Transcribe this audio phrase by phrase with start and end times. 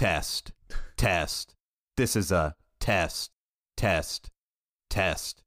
[0.00, 0.52] test,
[0.96, 1.54] test.
[1.98, 3.32] This is a test,
[3.76, 4.30] test,
[4.88, 5.42] test.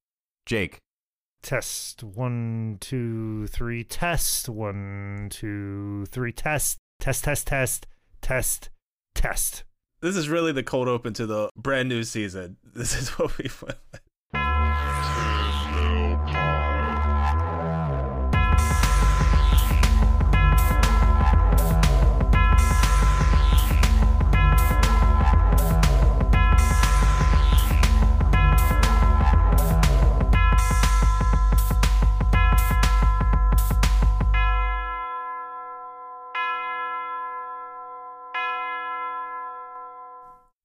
[0.46, 0.78] Jake,
[1.42, 3.84] Test one, two, three.
[3.84, 6.32] Test one, two, three.
[6.32, 7.88] Test, test, test, test,
[8.22, 8.70] test,
[9.16, 9.64] test.
[10.02, 12.58] This is really the cold open to the brand new season.
[12.76, 14.02] This is what we went with.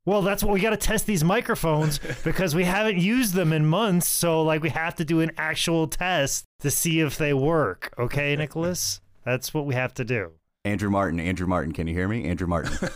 [0.09, 3.67] Well, that's what we got to test these microphones because we haven't used them in
[3.67, 4.09] months.
[4.09, 7.93] So, like, we have to do an actual test to see if they work.
[7.99, 9.03] Okay, Nicholas?
[9.27, 10.31] That's what we have to do.
[10.65, 11.75] Andrew Martin, Andrew Martin.
[11.75, 12.25] Can you hear me?
[12.25, 12.73] Andrew Martin.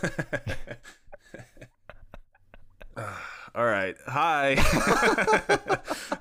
[2.97, 3.95] All right.
[4.07, 4.57] Hi.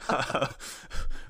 [0.08, 0.48] Uh,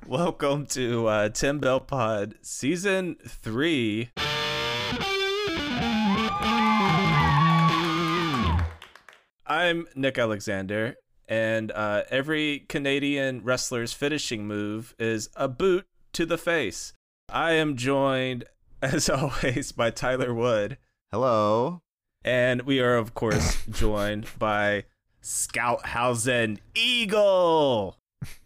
[0.08, 4.10] welcome to uh, 10 Bell Pod Season 3.
[9.46, 10.96] I'm Nick Alexander,
[11.28, 16.92] and uh, every Canadian wrestler's finishing move is a boot to the face.
[17.28, 18.44] I am joined,
[18.82, 20.78] as always, by Tyler Wood,
[21.10, 21.82] Hello.
[22.24, 24.84] and we are, of course, joined by
[25.22, 27.96] Scouthausen Eagle.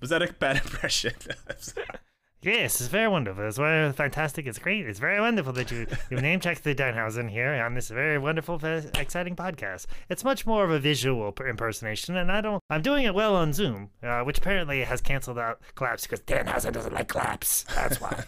[0.00, 1.12] Was that a bad impression?
[2.42, 3.46] Yes, it's very wonderful.
[3.46, 4.46] It's very fantastic.
[4.46, 4.86] It's great.
[4.86, 8.60] It's very wonderful that you, you name checked the Danhausen here on this very wonderful,
[8.64, 9.86] exciting podcast.
[10.08, 12.62] It's much more of a visual impersonation, and I don't.
[12.70, 16.72] I'm doing it well on Zoom, uh, which apparently has canceled out claps because Danhausen
[16.72, 17.64] doesn't like claps.
[17.74, 18.24] That's why.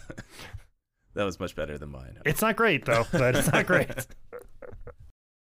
[1.13, 2.17] that was much better than mine.
[2.25, 3.89] it's not great though, but it's not great.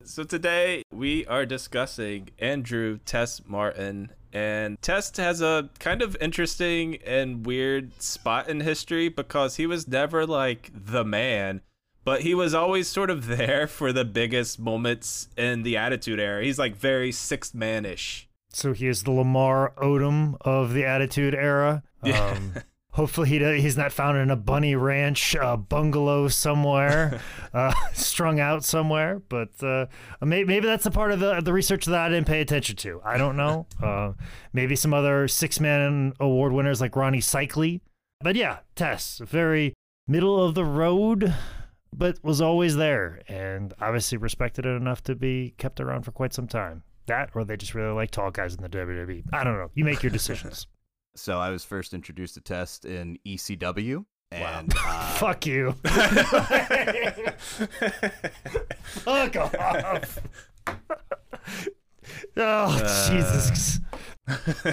[0.04, 4.12] So today we are discussing Andrew Test Martin.
[4.38, 9.88] And Test has a kind of interesting and weird spot in history because he was
[9.88, 11.61] never like the man,
[12.04, 16.44] but he was always sort of there for the biggest moments in the Attitude Era.
[16.44, 18.30] He's like very sixth man-ish.
[18.50, 21.84] So he is the Lamar Odom of the Attitude Era.
[22.04, 22.54] Um,
[22.98, 27.22] hopefully he do- he's not found in a bunny ranch uh, bungalow somewhere,
[27.54, 29.22] uh, strung out somewhere.
[29.30, 29.86] But uh,
[30.22, 33.00] maybe, maybe that's a part of the the research that I didn't pay attention to.
[33.06, 33.66] I don't know.
[33.82, 34.14] Uh,
[34.52, 37.80] maybe some other six man award winners like Rony Seikaly.
[38.22, 39.74] But yeah, Test, very
[40.08, 41.34] middle of the road.
[41.96, 46.34] But was always there and obviously respected it enough to be kept around for quite
[46.34, 46.84] some time.
[47.06, 49.24] That, or they just really like tall guys in the WWE.
[49.32, 49.72] I don't know.
[49.74, 50.68] You make your decisions.
[51.17, 54.05] So I was first introduced to Test in ECW.
[54.32, 55.72] And uh, Fuck you.
[58.83, 60.20] Fuck off.
[62.38, 63.80] oh, Jesus.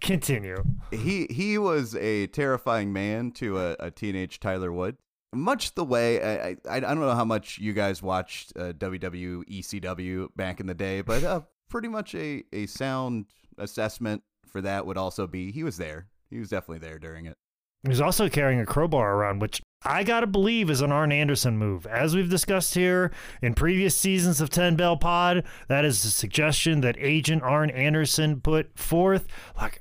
[0.00, 0.56] Continue.
[0.90, 4.96] he he was a terrifying man to a, a teenage Tyler Wood.
[5.34, 9.44] Much the way I, I I don't know how much you guys watched uh, WW
[9.44, 13.26] ECW back in the day, but uh, pretty much a a sound
[13.58, 14.22] assessment
[14.58, 16.08] for that would also be he was there.
[16.30, 17.36] He was definitely there during it.
[17.84, 21.56] He was also carrying a crowbar around, which I gotta believe is an Arn Anderson
[21.56, 21.86] move.
[21.86, 26.80] As we've discussed here in previous seasons of 10 Bell Pod, that is a suggestion
[26.80, 29.28] that Agent Arn Anderson put forth.
[29.56, 29.78] Like,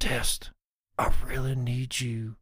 [0.00, 0.50] Test,
[0.98, 2.34] I really need you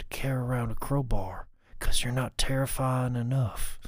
[0.00, 1.46] to carry around a crowbar
[1.78, 3.78] because you're not terrifying enough.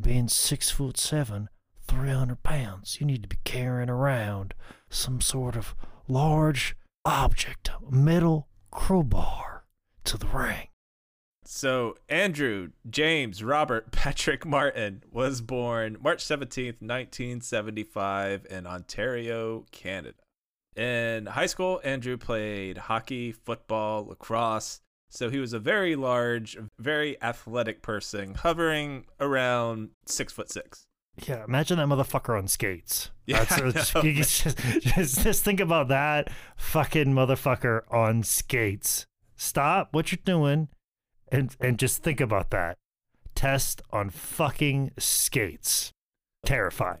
[0.00, 1.48] Being six foot seven,
[1.88, 4.54] 300 pounds, you need to be carrying around
[4.88, 5.74] some sort of
[6.06, 9.64] large object, metal crowbar
[10.04, 10.68] to the ring.
[11.44, 20.18] So, Andrew James Robert Patrick Martin was born March 17th, 1975, in Ontario, Canada.
[20.76, 24.80] In high school, Andrew played hockey, football, lacrosse.
[25.10, 30.86] So, he was a very large, very athletic person, hovering around six foot six.
[31.26, 33.10] Yeah, imagine that motherfucker on skates.
[33.24, 39.06] Yeah, That's, know, just, just, just think about that fucking motherfucker on skates.
[39.36, 40.68] Stop what you're doing
[41.30, 42.78] and and just think about that.
[43.34, 45.92] Test on fucking skates.
[46.44, 46.98] Terrifying.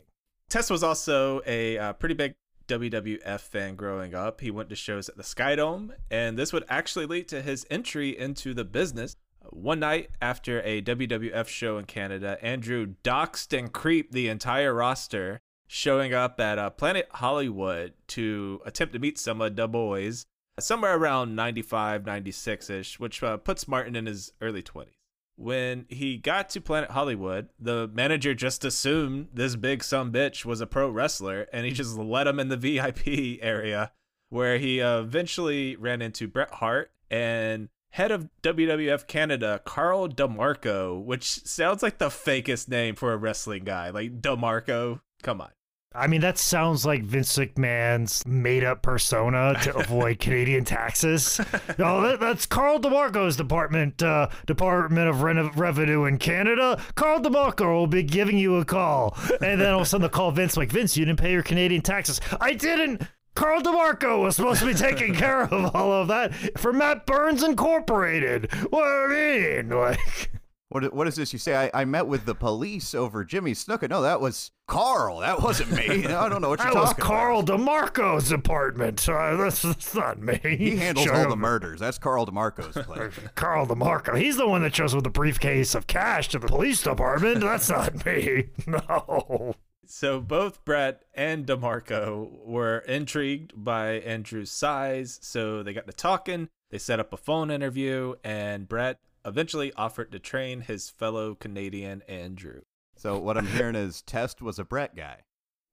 [0.48, 2.34] Test was also a uh, pretty big
[2.68, 4.40] WWF fan growing up.
[4.40, 8.16] He went to shows at the Skydome, and this would actually lead to his entry
[8.16, 9.16] into the business.
[9.52, 15.40] One night after a WWF show in Canada, Andrew doxed and creeped the entire roster,
[15.66, 20.24] showing up at uh, Planet Hollywood to attempt to meet some of the boys
[20.58, 24.94] somewhere around 95, 96 ish, which uh, puts Martin in his early 20s.
[25.36, 30.62] When he got to Planet Hollywood, the manager just assumed this big some bitch was
[30.62, 33.06] a pro wrestler and he just let him in the VIP
[33.42, 33.92] area
[34.30, 41.24] where he eventually ran into Bret Hart and head of WWF Canada, Carl DeMarco, which
[41.24, 43.90] sounds like the fakest name for a wrestling guy.
[43.90, 45.50] Like DeMarco, come on.
[45.94, 51.38] I mean, that sounds like Vince McMahon's made up persona to avoid Canadian taxes.
[51.78, 56.82] No, that, that's Carl DeMarco's department, uh, Department of Re- Revenue in Canada.
[56.94, 59.14] Carl DeMarco will be giving you a call.
[59.42, 61.42] And then all of a sudden they'll call Vince, like, Vince, you didn't pay your
[61.42, 62.22] Canadian taxes.
[62.40, 63.02] I didn't.
[63.34, 67.42] Carl DeMarco was supposed to be taking care of all of that for Matt Burns
[67.42, 68.52] Incorporated.
[68.70, 69.68] What do you mean?
[69.70, 70.30] Like,
[70.68, 71.32] What what is this?
[71.32, 73.88] You say I, I met with the police over Jimmy Snuka.
[73.90, 75.18] No, that was Carl.
[75.20, 76.06] That wasn't me.
[76.06, 77.60] I don't know what you're that was talking Carl about.
[77.60, 79.06] DeMarco's apartment.
[79.08, 80.38] Uh, that's, that's not me.
[80.42, 81.80] He handles all the murders.
[81.80, 83.12] That's Carl DeMarco's place.
[83.34, 84.18] Carl DeMarco.
[84.18, 87.40] He's the one that shows with the briefcase of cash to the police department.
[87.40, 88.48] That's not me.
[88.66, 89.54] No.
[89.94, 96.48] So both Bret and DeMarco were intrigued by Andrew's size, so they got to talking.
[96.70, 102.00] They set up a phone interview, and Bret eventually offered to train his fellow Canadian
[102.08, 102.62] Andrew.
[102.96, 105.18] So what I'm hearing is Test was a Bret guy.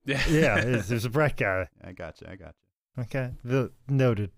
[0.05, 1.67] Yeah, yeah, there's a Bret guy.
[1.81, 2.27] I got you.
[2.29, 2.55] I got
[2.97, 3.03] you.
[3.03, 4.31] Okay, the, noted.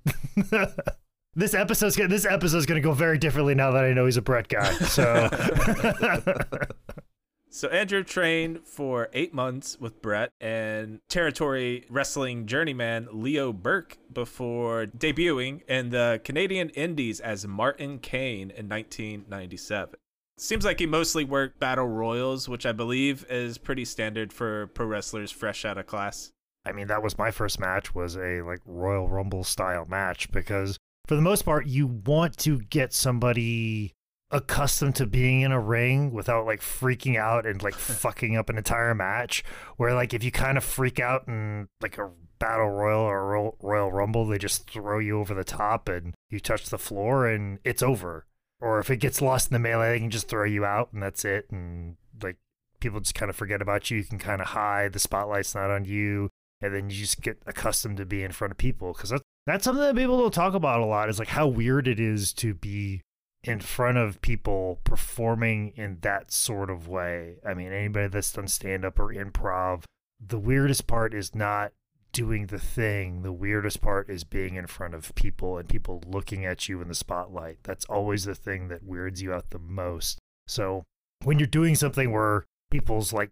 [1.35, 4.21] this episode's gonna, this episode's gonna go very differently now that I know he's a
[4.21, 4.71] Bret guy.
[4.73, 5.29] So
[7.53, 14.85] So Andrew trained for eight months with Bret and territory wrestling journeyman Leo Burke before
[14.85, 19.95] debuting in the Canadian Indies as Martin Kane in 1997.
[20.37, 24.85] Seems like he mostly worked battle royals, which I believe is pretty standard for pro
[24.85, 26.31] wrestlers fresh out of class.
[26.65, 30.77] I mean, that was my first match was a like Royal Rumble style match because
[31.05, 33.93] for the most part, you want to get somebody
[34.31, 38.57] accustomed to being in a ring without like freaking out and like fucking up an
[38.57, 39.43] entire match.
[39.77, 43.25] Where like if you kind of freak out in like a battle royal or a
[43.25, 47.27] Royal, Royal Rumble, they just throw you over the top and you touch the floor
[47.27, 48.25] and it's over.
[48.59, 51.01] Or if it gets lost in the melee, they can just throw you out and
[51.01, 51.47] that's it.
[51.49, 52.37] And like
[52.79, 53.97] people just kind of forget about you.
[53.97, 54.93] You can kind of hide.
[54.93, 56.29] The spotlight's not on you
[56.61, 59.63] and then you just get accustomed to being in front of people because that's that's
[59.63, 62.53] something that people don't talk about a lot is like how weird it is to
[62.53, 63.01] be
[63.43, 67.37] in front of people performing in that sort of way.
[67.45, 69.83] I mean anybody that's done stand up or improv
[70.25, 71.71] the weirdest part is not
[72.13, 73.23] doing the thing.
[73.23, 76.87] The weirdest part is being in front of people and people looking at you in
[76.87, 77.59] the spotlight.
[77.63, 80.19] That's always the thing that weirds you out the most.
[80.47, 80.83] So
[81.23, 83.31] when you're doing something where people's like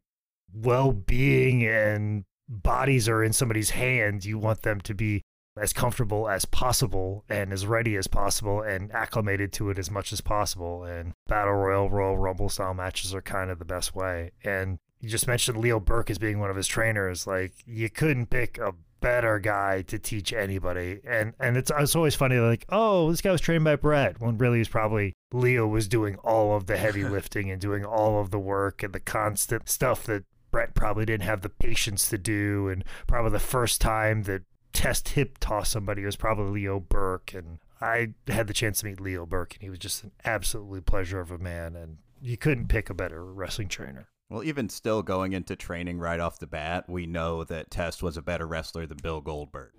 [0.54, 5.22] well-being and bodies are in somebody's hands, you want them to be
[5.60, 10.12] as comfortable as possible and as ready as possible and acclimated to it as much
[10.14, 10.84] as possible.
[10.84, 14.32] And Battle Royal, Royal Rumble style matches are kind of the best way.
[14.44, 17.26] And you just mentioned Leo Burke as being one of his trainers.
[17.28, 21.00] Like you couldn't pick a better guy to teach anybody.
[21.08, 24.38] And and it's it's always funny like, oh, this guy was trained by Bret when
[24.38, 28.32] really he's probably Leo was doing all of the heavy lifting and doing all of
[28.32, 32.70] the work and the constant stuff that Bret probably didn't have the patience to do
[32.70, 34.44] and probably the first time that
[34.74, 38.86] test hip toss somebody It was probably Leo Burke and I had the chance to
[38.86, 42.38] meet Leo Burke and he was just an absolutely pleasure of a man and you
[42.38, 44.08] couldn't pick a better wrestling trainer.
[44.30, 48.16] Well, even still going into training right off the bat, we know that Test was
[48.16, 49.72] a better wrestler than Bill Goldberg.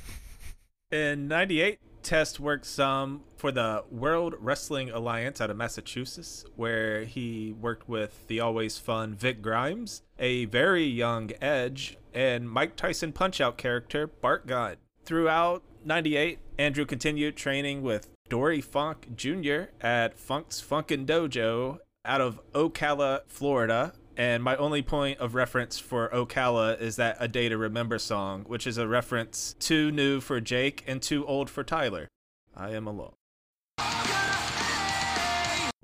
[0.92, 7.52] In 98, Test worked some for the World Wrestling Alliance out of Massachusetts, where he
[7.60, 13.40] worked with the always fun Vic Grimes, a very young Edge, and Mike Tyson Punch
[13.40, 14.74] Out character Bart Gunn.
[15.04, 19.70] Throughout 98, Andrew continued training with Dory Funk Jr.
[19.80, 23.92] at Funk's Funkin' Dojo out of Ocala, Florida.
[24.16, 28.42] And my only point of reference for Ocala is that A Day to Remember song,
[28.48, 32.08] which is a reference too new for Jake and too old for Tyler.
[32.56, 33.12] I am alone.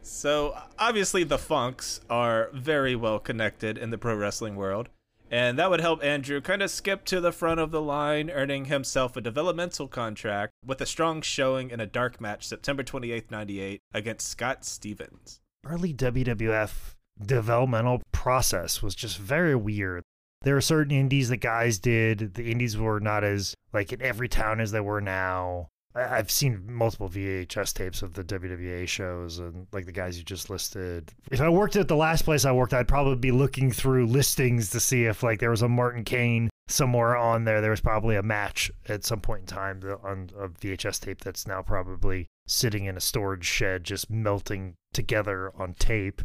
[0.02, 4.88] So, obviously, the Funks are very well connected in the pro wrestling world.
[5.30, 8.66] And that would help Andrew kind of skip to the front of the line, earning
[8.66, 13.80] himself a developmental contract with a strong showing in a dark match September 28th, 98
[13.92, 15.40] against Scott Stevens.
[15.66, 20.02] Early WWF developmental process was just very weird.
[20.42, 22.34] There were certain indies that guys did.
[22.34, 25.68] The indies were not as like in every town as they were now.
[25.94, 30.50] I've seen multiple VHS tapes of the WWA shows and like the guys you just
[30.50, 31.12] listed.
[31.30, 34.70] If I worked at the last place I worked, I'd probably be looking through listings
[34.70, 37.60] to see if like there was a Martin Kane somewhere on there.
[37.60, 41.46] There was probably a match at some point in time on a VHS tape that's
[41.46, 46.22] now probably sitting in a storage shed just melting together on tape.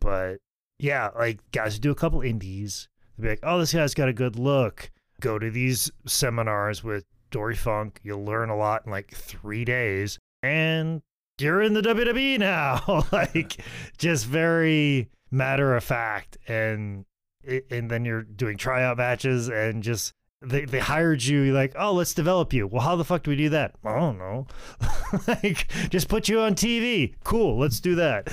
[0.00, 0.38] But
[0.78, 4.08] yeah, like guys who do a couple indies, they'll be like, oh, this guy's got
[4.08, 4.90] a good look.
[5.20, 7.98] Go to these seminars with Dory Funk.
[8.04, 10.20] You'll learn a lot in like three days.
[10.44, 11.02] And
[11.40, 13.06] you're in the WWE now.
[13.12, 13.60] like
[13.98, 16.38] just very matter of fact.
[16.46, 17.06] And
[17.44, 22.14] and then you're doing tryout matches and just they, they hired you like oh let's
[22.14, 24.46] develop you well how the fuck do we do that i don't know
[25.26, 28.26] like just put you on tv cool let's do that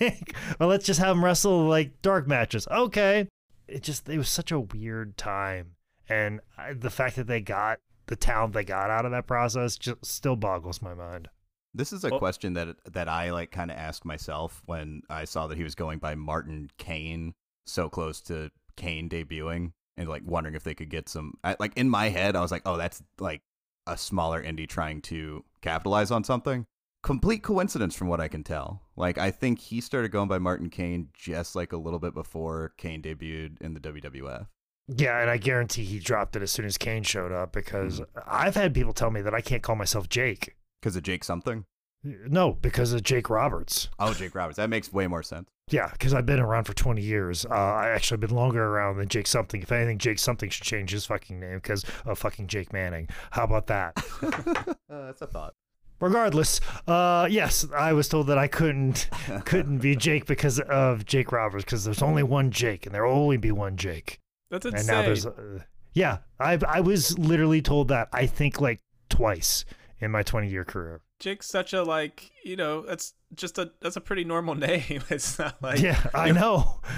[0.00, 3.26] like, well let's just have them wrestle like dark matches okay
[3.68, 5.72] it just it was such a weird time
[6.08, 6.40] and
[6.74, 10.36] the fact that they got the talent they got out of that process just still
[10.36, 11.28] boggles my mind.
[11.74, 15.24] This is a Well- question that that I like kind of asked myself when I
[15.24, 17.34] saw that he was going by Martin Kane
[17.66, 21.76] so close to Kane debuting and like wondering if they could get some I, like
[21.76, 23.42] in my head I was like oh that's like
[23.86, 26.66] a smaller indie trying to capitalize on something.
[27.02, 28.82] Complete coincidence from what I can tell.
[28.94, 32.74] Like I think he started going by Martin Kane just like a little bit before
[32.76, 34.46] Kane debuted in the WWF
[34.96, 38.54] yeah and i guarantee he dropped it as soon as kane showed up because i've
[38.54, 41.64] had people tell me that i can't call myself jake because of Jake something
[42.02, 46.12] no because of jake roberts oh Jake Roberts that makes way more sense Yeah, because
[46.12, 47.46] I've been around for 20 years.
[47.46, 49.62] Uh, I actually been longer around than Jake Something.
[49.62, 53.08] If anything, Jake Something should change his fucking name because of fucking Jake Manning.
[53.30, 53.92] How about that?
[54.22, 55.54] uh, that's a thought
[56.02, 59.08] Regardless, uh, yes, I was told that I couldn't
[59.44, 63.36] couldn't be Jake because of Jake Roberts because there's only one Jake and there'll only
[63.36, 64.18] be one Jake.
[64.52, 65.60] That's And now there's, uh,
[65.94, 69.64] yeah, I I was literally told that I think like twice
[69.98, 71.00] in my 20 year career.
[71.20, 75.02] Jake's such a like, you know, that's just a that's a pretty normal name.
[75.08, 76.80] It's not like yeah, I know.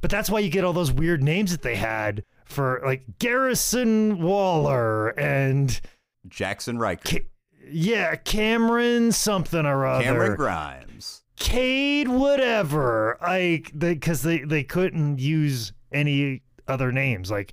[0.00, 4.20] But that's why you get all those weird names that they had for like Grayson
[4.20, 5.78] Waller and
[6.26, 7.28] Jackson Riker Ca-
[7.70, 10.02] yeah, Cameron something or other.
[10.02, 13.18] Cameron Grimes Cade whatever.
[13.22, 17.30] Like they cuz they they couldn't use any other names.
[17.30, 17.52] Like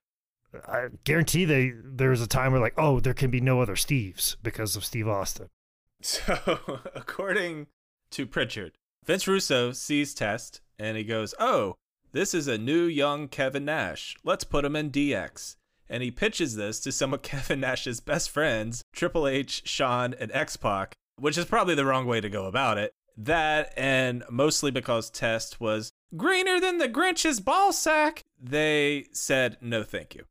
[0.68, 3.75] I guarantee they there was a time where like, oh, there can be no other
[3.75, 5.48] Steves because of Steve Austin.
[6.03, 7.68] So, according
[8.10, 8.72] to Prichard,
[9.06, 11.75] Vince Russo sees Test and he goes, "Oh,
[12.12, 14.15] this is a new young Kevin Nash.
[14.24, 18.32] Let's put him in DX." And he pitches this to some of Kevin Nash's best
[18.32, 22.48] friends, Triple H, Shawn, and X Pac, which is probably the wrong way to go
[22.48, 22.94] about it.
[23.15, 29.84] That and mostly because Test was greener than the Grinch's ball sack, they said no,
[29.84, 30.24] thank you.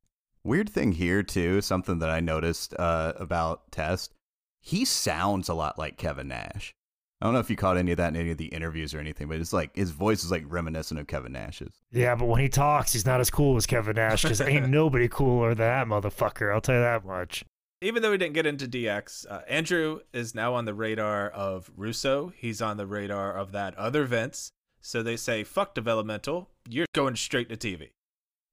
[0.42, 4.14] Weird thing here too, something that I noticed uh, about Test.
[4.60, 6.74] He sounds a lot like Kevin Nash.
[7.20, 8.98] I don't know if you caught any of that in any of the interviews or
[8.98, 11.82] anything, but it's like his voice is like reminiscent of Kevin Nash's.
[11.92, 15.06] Yeah, but when he talks, he's not as cool as Kevin Nash because ain't nobody
[15.08, 16.52] cooler than that motherfucker.
[16.52, 17.44] I'll tell you that much.
[17.82, 21.70] even though we didn't get into DX, uh, Andrew is now on the radar of
[21.76, 22.32] Russo.
[22.34, 24.52] He's on the radar of that other Vince.
[24.80, 26.50] So they say, fuck developmental.
[26.68, 27.90] You're going straight to TV.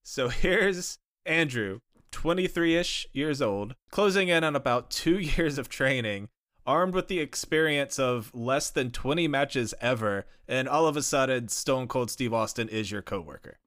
[0.03, 1.79] So here's Andrew,
[2.11, 6.29] 23 ish years old, closing in on about two years of training,
[6.65, 10.25] armed with the experience of less than 20 matches ever.
[10.47, 13.59] And all of a sudden, Stone Cold Steve Austin is your coworker.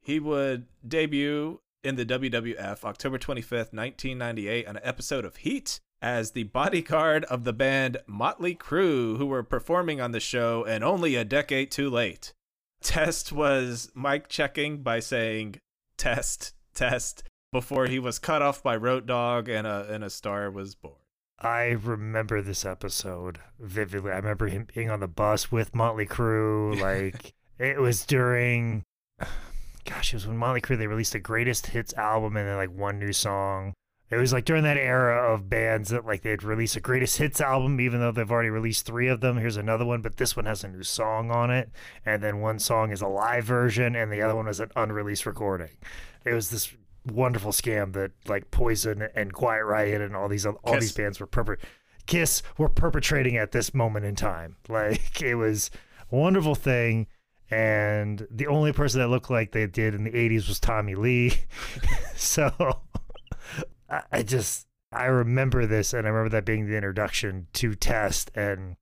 [0.00, 6.30] He would debut in the WWF October 25th, 1998, on an episode of Heat as
[6.30, 11.16] the bodyguard of the band Motley Crue, who were performing on the show and only
[11.16, 12.32] a decade too late.
[12.80, 15.56] Test was mic checking by saying
[15.98, 20.48] test, test, before he was cut off by Road Dog and a, and a star
[20.48, 20.94] was born.
[21.40, 24.12] I remember this episode vividly.
[24.12, 26.80] I remember him being on the bus with Motley Crue.
[26.80, 28.84] Like it was during,
[29.84, 32.70] gosh, it was when Motley Crue they released the greatest hits album and then like
[32.70, 33.74] one new song.
[34.08, 37.40] It was like during that era of bands that like they'd release a greatest hits
[37.40, 39.36] album, even though they've already released three of them.
[39.36, 41.70] Here's another one, but this one has a new song on it,
[42.04, 45.26] and then one song is a live version, and the other one is an unreleased
[45.26, 45.70] recording.
[46.24, 46.72] It was this
[47.04, 50.80] wonderful scam that like Poison and Quiet Riot and all these all Kiss.
[50.80, 51.60] these bands were perpet
[52.06, 54.56] Kiss were perpetrating at this moment in time.
[54.68, 55.70] Like it was
[56.12, 57.06] a wonderful thing.
[57.48, 61.32] And the only person that looked like they did in the 80s was Tommy Lee.
[62.16, 62.50] so
[63.88, 68.30] I, I just, I remember this and I remember that being the introduction to Test.
[68.34, 68.76] And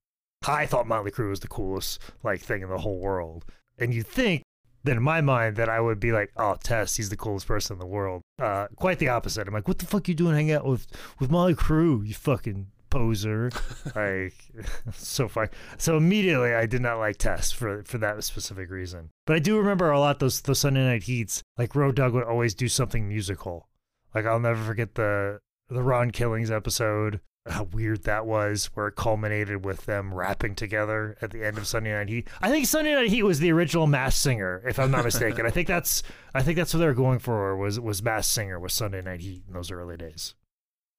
[0.46, 3.44] I thought Motley Crue was the coolest like thing in the whole world.
[3.78, 4.42] And you think
[4.84, 7.75] then in my mind that I would be like, oh, Test, he's the coolest person
[7.75, 8.23] in the world.
[8.40, 9.49] Uh, quite the opposite.
[9.49, 10.87] I'm like, what the fuck you doing hanging out with
[11.18, 13.50] with Motley Crue, you fucking poser.
[13.96, 14.34] like
[14.92, 15.50] so far.
[15.78, 19.11] So immediately I did not like Test for for that specific reason.
[19.26, 21.42] But I do remember a lot those those Sunday night heats.
[21.56, 23.68] Like Road Dog would always do something musical.
[24.14, 28.97] Like I'll never forget the the Ron Killings episode how weird that was, where it
[28.97, 32.28] culminated with them rapping together at the end of Sunday Night Heat.
[32.40, 35.44] I think Sunday Night Heat was the original Masked Singer, if I'm not mistaken.
[35.44, 36.02] I think that's
[36.35, 39.21] I think that's what they were going for was was Masked Singer was Sunday Night
[39.21, 40.35] Heat in those early days.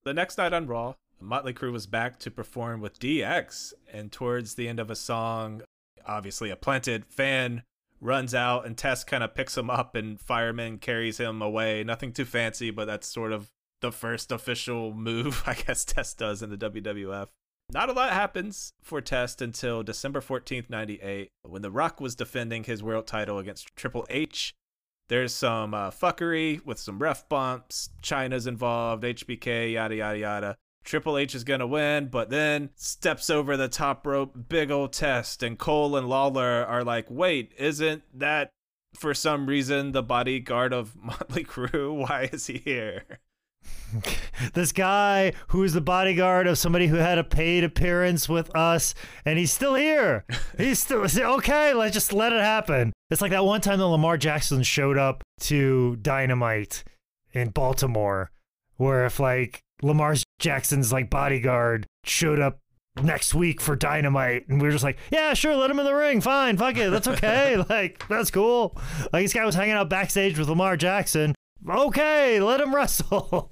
[0.04, 4.54] The next night on Raw, Motley Crue was back to perform with DX, and towards
[4.54, 5.64] the end of a song,
[6.06, 7.64] obviously a planted fan
[8.06, 11.84] runs out and Test kind of picks him up and fireman carries him away.
[11.84, 16.42] Nothing too fancy, but that's sort of the first official move I guess Test does
[16.42, 17.28] in the WWF.
[17.72, 22.64] Not a lot happens for Test until December 14th, 98, when The Rock was defending
[22.64, 24.54] his world title against Triple H.
[25.10, 27.90] There's some uh, fuckery with some ref bumps.
[28.04, 30.58] Chyna's involved, HBK, yada, yada, yada.
[30.86, 34.94] Triple H is going to win, but then steps over the top rope, big old
[34.94, 35.44] test.
[35.44, 38.52] And Cole and Lawler are like, wait, isn't that
[38.94, 41.94] for some reason the bodyguard of Motley Crue?
[41.94, 43.20] Why is he here?
[44.54, 48.94] this guy who's the bodyguard of somebody who had a paid appearance with us,
[49.26, 50.26] and he's still here.
[50.58, 51.74] He's still okay.
[51.74, 52.94] Let's just let it happen.
[53.10, 56.84] It's like that one time that Lamar Jackson showed up to Dynamite
[57.34, 58.32] in Baltimore,
[58.78, 62.60] where if like Lamar Jackson's like bodyguard showed up
[63.02, 65.94] next week for Dynamite, and we were just like, yeah, sure, let him in the
[65.94, 68.78] ring, fine, fuck it, that's okay, like that's cool.
[69.12, 71.36] Like this guy was hanging out backstage with Lamar Jackson.
[71.68, 73.52] Okay, let him wrestle.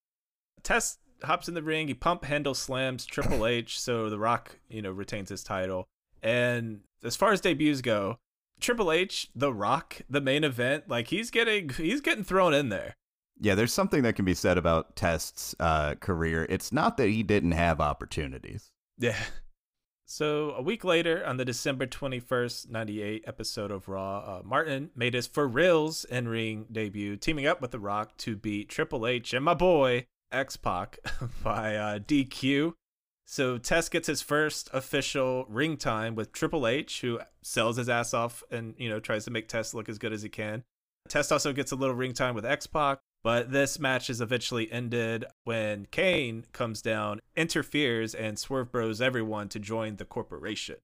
[0.62, 1.88] Test hops in the ring.
[1.88, 5.86] He pump handle slams Triple H, so The Rock, you know, retains his title.
[6.22, 8.18] And as far as debuts go,
[8.60, 12.94] Triple H, The Rock, the main event, like he's getting he's getting thrown in there.
[13.42, 16.46] Yeah, there's something that can be said about Test's uh, career.
[16.48, 18.70] It's not that he didn't have opportunities.
[18.98, 19.18] Yeah.
[20.06, 25.14] So a week later, on the December 21st, 98 episode of Raw, uh, Martin made
[25.14, 29.34] his for reals in ring debut, teaming up with The Rock to beat Triple H
[29.34, 30.98] and my boy X Pac
[31.42, 32.74] by uh, DQ.
[33.26, 38.14] So Test gets his first official ring time with Triple H, who sells his ass
[38.14, 40.62] off and you know tries to make Test look as good as he can.
[41.08, 44.70] Test also gets a little ring time with X Pac, but this match is eventually
[44.72, 50.76] ended when Kane comes down, interferes, and Swerve Bros everyone to join the corporation.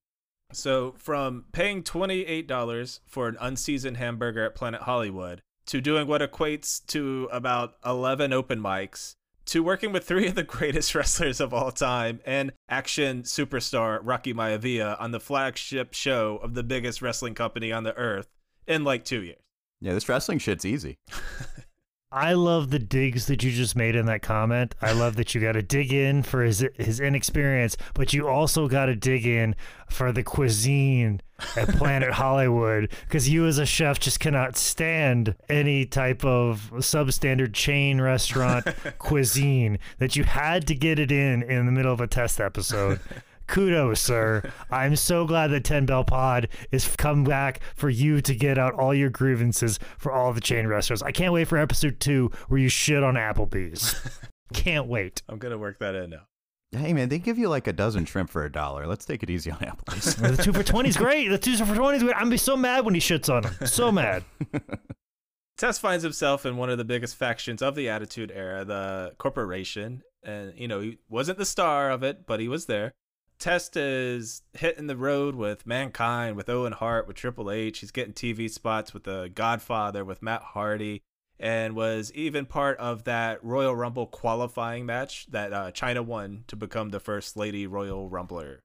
[0.53, 6.85] So from paying $28 for an unseasoned hamburger at Planet Hollywood to doing what equates
[6.87, 9.15] to about 11 open mics
[9.47, 14.33] to working with three of the greatest wrestlers of all time and action superstar Rocky
[14.33, 18.29] Maivia on the flagship show of the biggest wrestling company on the earth
[18.67, 19.43] in like two years.
[19.81, 20.97] Yeah, this wrestling shit's easy.
[22.11, 24.75] I love the digs that you just made in that comment.
[24.81, 28.67] I love that you got to dig in for his his inexperience, but you also
[28.67, 29.55] got to dig in
[29.91, 31.21] for the cuisine
[31.55, 37.53] at Planet Hollywood because you as a chef just cannot stand any type of substandard
[37.53, 38.67] chain restaurant
[38.99, 43.01] cuisine that you had to get it in in the middle of a test episode
[43.49, 44.43] kudos, sir.
[44.71, 48.75] I'm so glad that 10 Bell Pod is come back for you to get out
[48.75, 51.03] all your grievances for all the chain restaurants.
[51.03, 53.97] I can't wait for episode two where you shit on Applebee's.
[54.53, 55.23] can't wait.
[55.29, 56.27] I'm going to work that in now.
[56.71, 58.87] Hey man, they give you like a dozen shrimp for a dollar.
[58.87, 60.17] Let's take it easy on Applebee's.
[60.17, 61.29] the two for twenty is great.
[61.29, 62.15] The two for twenty is great.
[62.15, 63.67] I'm be so mad when he shits on them.
[63.67, 64.23] So mad.
[65.57, 70.03] Test finds himself in one of the biggest factions of the Attitude Era, the Corporation,
[70.23, 72.93] and you know he wasn't the star of it, but he was there.
[73.39, 77.79] Test is hitting the road with Mankind, with Owen Hart, with Triple H.
[77.79, 81.03] He's getting TV spots with The Godfather, with Matt Hardy,
[81.39, 86.57] and was even part of that Royal Rumble qualifying match that uh, Chyna won to
[86.57, 88.59] become the first Lady Royal Rumbler.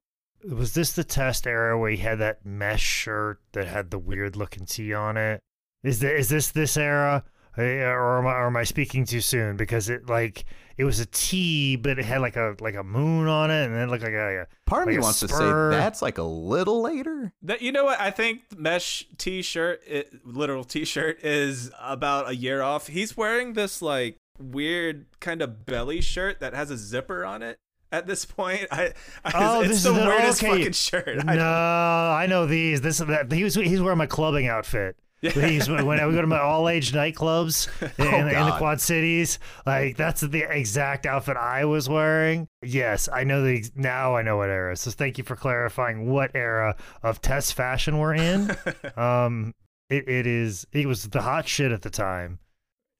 [0.43, 4.35] Was this the test era where he had that mesh shirt that had the weird
[4.35, 5.39] looking T on it?
[5.83, 7.23] Is, the, is this this era?
[7.55, 9.57] Or am, I, or am I speaking too soon?
[9.57, 10.45] Because it like
[10.77, 13.75] it was a T, but it had like a like a moon on it, and
[13.75, 15.27] it looked like a, part of like me wants spur.
[15.71, 17.31] to say that's like a little later.
[17.43, 22.63] That you know what I think mesh T-shirt, it, literal T-shirt, is about a year
[22.63, 22.87] off.
[22.87, 27.59] He's wearing this like weird kind of belly shirt that has a zipper on it.
[27.91, 30.57] At this point, I, I oh, it's this the, is weirdest okay.
[30.57, 31.23] fucking shirt.
[31.23, 32.81] No, I, I know these.
[32.81, 34.97] This that he was he's wearing my clubbing outfit.
[35.31, 39.39] He's, when I go to my all age nightclubs in, oh, in, the Quad Cities,
[39.65, 42.47] like that's the exact outfit I was wearing.
[42.61, 44.75] Yes, I know the now I know what era.
[44.75, 48.51] So thank you for clarifying what era of test fashion we're in.
[48.97, 49.53] um,
[49.89, 52.39] it, it is it was the hot shit at the time.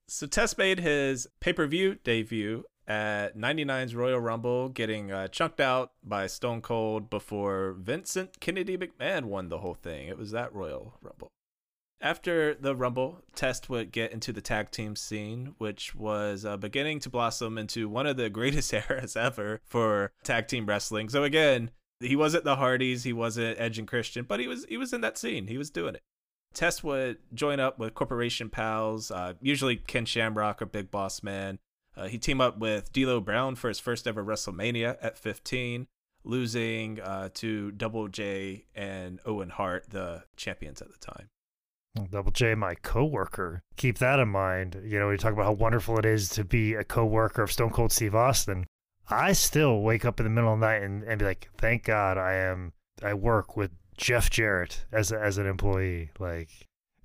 [0.08, 5.62] So Test made his pay per view debut at 99's Royal Rumble, getting uh, chunked
[5.62, 10.08] out by Stone Cold before Vincent Kennedy McMahon won the whole thing.
[10.08, 11.30] It was that Royal Rumble.
[12.04, 17.00] After the Rumble, Test would get into the tag team scene, which was uh, beginning
[17.00, 21.08] to blossom into one of the greatest eras ever for tag team wrestling.
[21.08, 24.76] So again, he wasn't the Hardys, he wasn't Edge and Christian, but he was he
[24.76, 25.48] was in that scene.
[25.48, 26.02] He was doing it.
[26.54, 31.58] Test would join up with Corporation Pals, uh, usually Ken Shamrock or Big Boss Man.
[31.96, 35.88] Uh, he teamed up with D'Lo Brown for his first ever WrestleMania at 15,
[36.26, 41.30] losing uh, to Double J and Owen Hart, the champions at the time.
[42.10, 43.62] Double J, my coworker.
[43.78, 44.82] Keep that in mind.
[44.84, 47.70] You know, we talk about how wonderful it is to be a coworker of Stone
[47.70, 48.66] Cold Steve Austin.
[49.10, 51.84] I still wake up in the middle of the night and, and be like, thank
[51.84, 56.10] God I am I work with Jeff Jarrett as a, as an employee.
[56.20, 56.50] Like,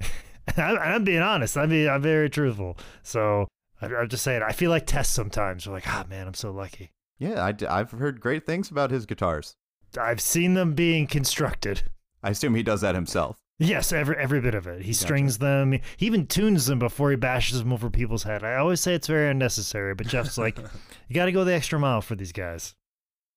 [0.57, 1.57] I'm, I'm, being honest.
[1.57, 2.77] I mean, I'm very truthful.
[3.03, 3.49] So
[3.81, 5.67] I, am just saying, I feel like Test sometimes.
[5.67, 6.91] We're like, ah, oh, man, I'm so lucky.
[7.19, 9.55] Yeah, I, I've heard great things about his guitars.
[9.99, 11.83] I've seen them being constructed.
[12.23, 13.39] I assume he does that himself.
[13.61, 14.83] Yes, every every bit of it.
[14.83, 15.05] He gotcha.
[15.05, 15.73] strings them.
[15.97, 18.45] He even tunes them before he bashes them over people's head.
[18.45, 20.59] I always say it's very unnecessary, but Jeff's like,
[21.09, 22.77] you got to go the extra mile for these guys.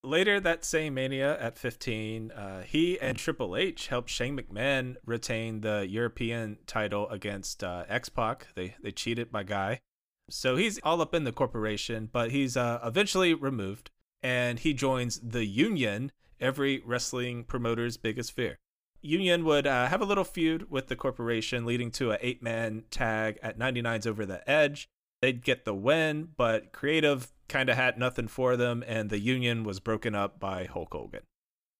[0.03, 5.61] Later that same Mania at 15, uh, he and Triple H helped Shane McMahon retain
[5.61, 8.47] the European title against uh, X Pac.
[8.55, 9.81] They they cheated my guy,
[10.29, 13.89] so he's all up in the corporation, but he's uh, eventually removed,
[14.21, 18.59] and he joins the Union, every wrestling promoter's biggest fear.
[19.01, 22.83] Union would uh, have a little feud with the corporation, leading to an eight man
[22.91, 24.89] tag at 99's Over the Edge.
[25.21, 29.63] They'd get the win, but Creative kind of had nothing for them, and the Union
[29.63, 31.21] was broken up by Hulk Hogan.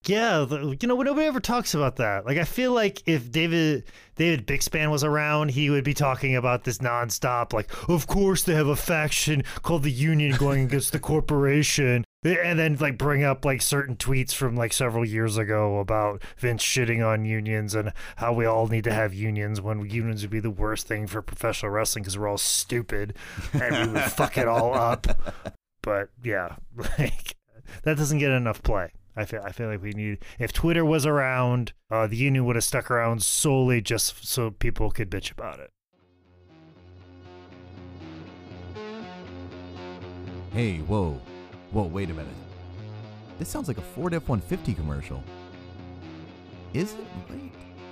[0.06, 2.26] Yeah, you know, nobody ever talks about that.
[2.26, 3.84] Like, I feel like if David
[4.16, 7.54] David Bixenspan was around, he would be talking about this nonstop.
[7.54, 12.60] Like, of course they have a faction called the Union going against the corporation, and
[12.60, 17.06] then like bring up like certain tweets from like several years ago about Vince shitting
[17.06, 20.52] on unions and how we all need to have unions when unions would be the
[20.52, 23.16] worst thing for professional wrestling because we're all stupid
[23.54, 25.08] and we would fuck it all up.
[25.82, 26.58] But yeah,
[27.00, 27.38] like
[27.84, 28.92] that doesn't get enough play.
[29.16, 32.56] I feel I feel like we need if Twitter was around, uh, the union would
[32.56, 35.72] have stuck around solely just so people could bitch about it.
[40.54, 41.20] Hey, whoa,
[41.72, 42.34] whoa, wait a minute.
[43.40, 45.24] This sounds like a Ford F-150 commercial.
[46.74, 47.06] Is it?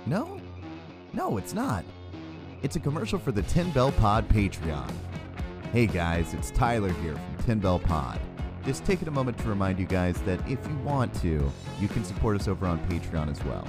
[0.06, 0.40] No,
[1.12, 1.84] no, it's not.
[2.62, 4.90] It's a commercial for the 10 Bell Pod Patreon.
[5.72, 8.20] Hey guys, it's Tyler here from 10 Bell Pod
[8.64, 12.04] just taking a moment to remind you guys that if you want to, you can
[12.04, 13.66] support us over on Patreon as well.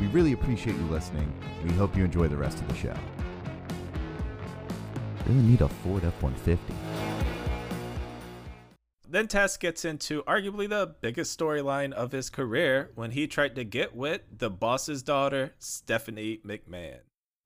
[0.00, 1.32] We really appreciate you listening.
[1.64, 2.94] We hope you enjoy the rest of the show.
[5.26, 6.87] Really need a Ford F 150.
[9.10, 13.64] Then Test gets into arguably the biggest storyline of his career when he tried to
[13.64, 16.98] get with the boss's daughter, Stephanie McMahon.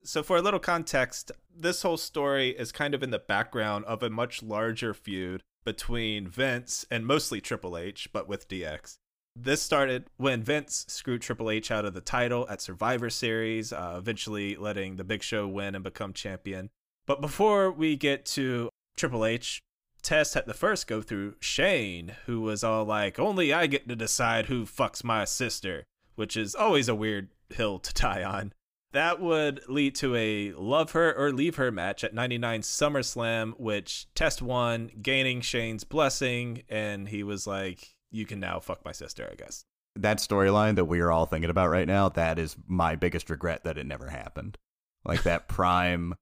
[0.02, 4.02] So, for a little context, this whole story is kind of in the background of
[4.02, 8.96] a much larger feud between Vince and mostly Triple H, but with DX.
[9.36, 13.94] This started when Vince screwed Triple H out of the title at Survivor Series, uh,
[13.96, 16.70] eventually letting the Big Show win and become champion.
[17.06, 19.62] But before we get to Triple H,
[20.02, 23.96] Test had the first go through Shane, who was all like, only I get to
[23.96, 25.84] decide who fucks my sister,
[26.16, 28.52] which is always a weird hill to die on.
[28.92, 34.06] That would lead to a love her or leave her match at 99 SummerSlam, which
[34.14, 39.28] Test won, gaining Shane's blessing, and he was like, You can now fuck my sister,
[39.30, 39.64] I guess.
[39.96, 43.64] That storyline that we are all thinking about right now, that is my biggest regret
[43.64, 44.58] that it never happened.
[45.04, 46.14] Like that prime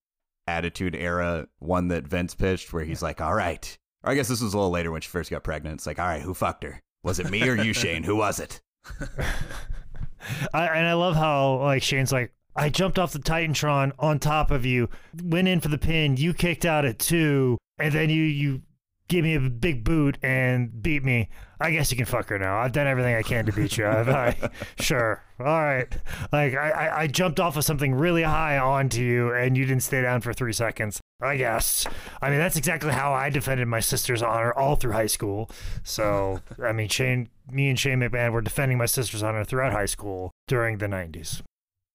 [0.50, 3.76] attitude era one that Vince pitched where he's like, All right.
[4.02, 5.74] Or I guess this was a little later when she first got pregnant.
[5.76, 6.80] It's like, All right, who fucked her?
[7.02, 8.02] Was it me or you, Shane?
[8.02, 8.60] Who was it?
[10.52, 14.50] I, and I love how like Shane's like, I jumped off the Titantron on top
[14.50, 14.88] of you,
[15.22, 16.16] went in for the pin.
[16.16, 18.62] You kicked out at two, and then you you
[19.10, 21.28] gave me a big boot and beat me.
[21.60, 22.58] I guess you can fuck her now.
[22.58, 23.86] I've done everything I can to beat you.
[23.86, 24.34] I,
[24.78, 25.22] sure.
[25.38, 25.88] All right.
[26.32, 30.00] Like I, I jumped off of something really high onto you, and you didn't stay
[30.00, 31.00] down for three seconds.
[31.20, 31.86] I guess.
[32.22, 35.50] I mean, that's exactly how I defended my sister's honor all through high school.
[35.82, 39.86] So, I mean, Shane, me and Shane McMahon were defending my sister's honor throughout high
[39.86, 41.42] school during the '90s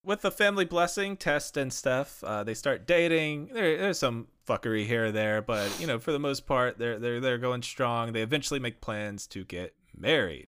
[0.04, 3.50] with the family blessing test and stuff, uh, they start dating.
[3.52, 6.98] There, there's some fuckery here or there, but you know, for the most part, they're
[6.98, 8.12] they're they're going strong.
[8.12, 10.46] They eventually make plans to get married.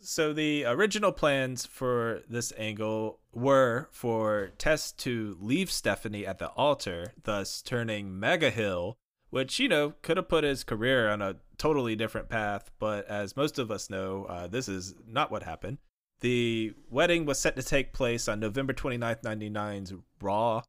[0.00, 6.48] So the original plans for this angle were for Test to leave Stephanie at the
[6.50, 8.98] altar, thus turning mega heel,
[9.30, 12.70] which you know could have put his career on a totally different path.
[12.78, 15.78] But as most of us know, uh, this is not what happened.
[16.20, 20.62] The wedding was set to take place on November 29th, 99's Raw.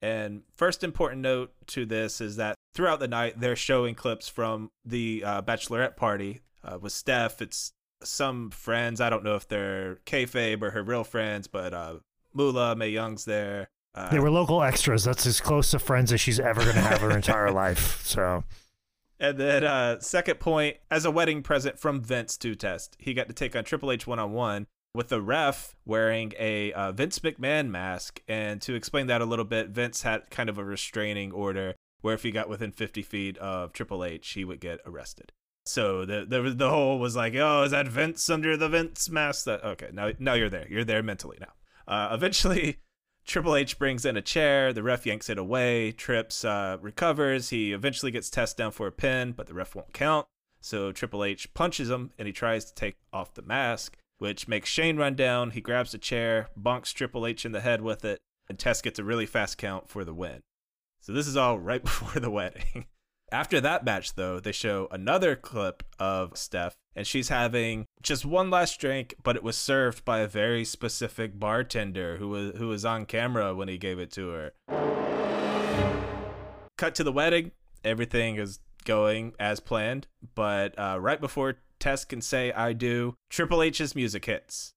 [0.00, 4.70] And first important note to this is that throughout the night, they're showing clips from
[4.84, 7.42] the uh, bachelorette party uh, with Steph.
[7.42, 9.00] It's some friends.
[9.00, 11.94] I don't know if they're kayfabe or her real friends, but uh,
[12.32, 13.70] Moolah, Mae Young's there.
[13.94, 15.02] Uh, They were local extras.
[15.02, 18.00] That's as close to friends as she's ever going to have her entire life.
[18.04, 18.44] So,
[19.18, 23.26] And then uh second point, as a wedding present from Vince to test, he got
[23.26, 27.18] to take on Triple H one on one with the ref wearing a uh, Vince
[27.20, 28.20] McMahon mask.
[28.26, 32.14] And to explain that a little bit, Vince had kind of a restraining order where
[32.14, 35.32] if he got within 50 feet of Triple H, he would get arrested.
[35.66, 39.44] So the the the whole was like, oh, is that Vince under the Vince mask?
[39.44, 40.66] That okay, now now you're there.
[40.68, 41.52] You're there mentally now.
[41.86, 42.78] Uh, eventually,
[43.26, 44.72] Triple H brings in a chair.
[44.72, 45.92] The ref yanks it away.
[45.92, 47.50] Trips uh, recovers.
[47.50, 50.26] He eventually gets Test down for a pin, but the ref won't count.
[50.62, 54.68] So Triple H punches him and he tries to take off the mask, which makes
[54.68, 55.52] Shane run down.
[55.52, 58.98] He grabs a chair, bonks Triple H in the head with it, and Test gets
[58.98, 60.40] a really fast count for the win.
[61.00, 62.86] So this is all right before the wedding.
[63.30, 68.48] After that match, though, they show another clip of Steph, and she's having just one
[68.48, 72.86] last drink, but it was served by a very specific bartender who was who was
[72.86, 74.52] on camera when he gave it to her.
[76.78, 77.50] Cut to the wedding.
[77.84, 83.62] Everything is going as planned, but uh, right before Test can say "I do," Triple
[83.62, 84.74] H's music hits.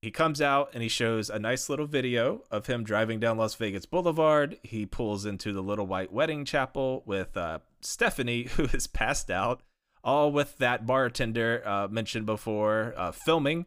[0.00, 3.56] He comes out and he shows a nice little video of him driving down Las
[3.56, 4.58] Vegas Boulevard.
[4.62, 9.60] He pulls into the little white wedding chapel with uh, Stephanie, who is passed out,
[10.04, 13.66] all with that bartender uh, mentioned before uh, filming.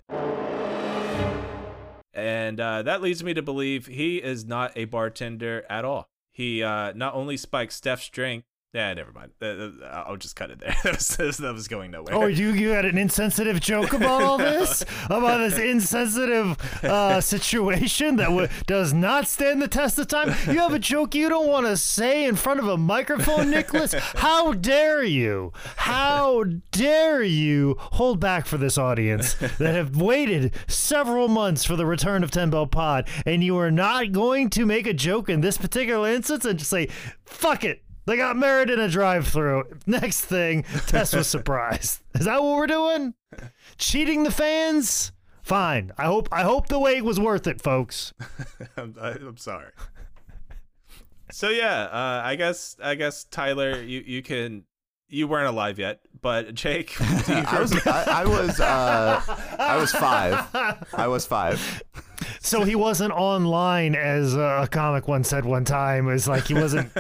[2.14, 6.08] And uh, that leads me to believe he is not a bartender at all.
[6.32, 8.46] He uh, not only spikes Steph's drink.
[8.74, 9.32] Yeah, never mind.
[9.42, 10.74] Uh, I'll just cut it there.
[10.86, 12.16] that, was, that was going nowhere.
[12.16, 18.16] oh, you you had an insensitive joke about all this, about this insensitive uh, situation
[18.16, 20.30] that w- does not stand the test of time.
[20.48, 23.94] You have a joke you don't want to say in front of a microphone, Nicholas.
[23.94, 25.52] How dare you?
[25.76, 31.86] How dare you hold back for this audience that have waited several months for the
[31.86, 35.42] return of Ten Bell Pod, and you are not going to make a joke in
[35.42, 36.88] this particular instance and just say,
[37.26, 39.64] "Fuck it." They got married in a drive-through.
[39.86, 42.02] Next thing, Test was surprised.
[42.16, 43.14] Is that what we're doing?
[43.78, 45.12] Cheating the fans?
[45.44, 45.92] Fine.
[45.98, 48.14] I hope I hope the wait was worth it, folks.
[48.78, 49.72] I'm, I- I'm sorry.
[51.32, 54.66] So yeah, uh, I guess I guess Tyler, you you can
[55.08, 59.22] you weren't alive yet, but Jake, I was I, I was uh,
[59.58, 60.48] I was five.
[60.94, 61.84] I was five.
[62.42, 66.08] So he wasn't online, as uh, a comic once said one time.
[66.08, 66.92] It was like he wasn't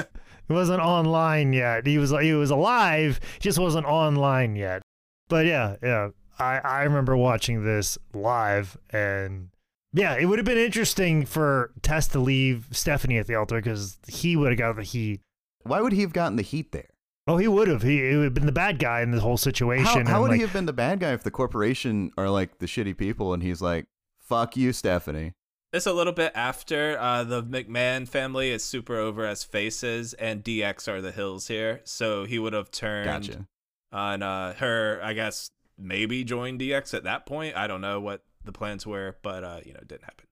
[0.47, 1.85] he wasn't online yet.
[1.85, 4.81] He was he was alive, just wasn't online yet.
[5.29, 6.09] But yeah, yeah.
[6.39, 9.49] I I remember watching this live, and
[9.93, 13.97] yeah, it would have been interesting for Test to leave Stephanie at the altar because
[14.07, 15.21] he would have got the heat.
[15.63, 16.89] Why would he have gotten the heat there?
[17.27, 17.83] Oh, he would have.
[17.83, 20.05] He, he would have been the bad guy in the whole situation.
[20.05, 22.57] How, how would like, he have been the bad guy if the corporation are like
[22.57, 23.85] the shitty people and he's like,
[24.19, 25.33] "Fuck you, Stephanie."
[25.73, 30.43] It's a little bit after uh, the McMahon family is super over as faces, and
[30.43, 31.79] DX are the heels here.
[31.85, 33.47] So he would have turned Gotcha.
[33.93, 34.99] on uh, her.
[35.01, 37.55] I guess maybe join DX at that point.
[37.55, 40.25] I don't know what the plans were, but uh, you know, it didn't happen.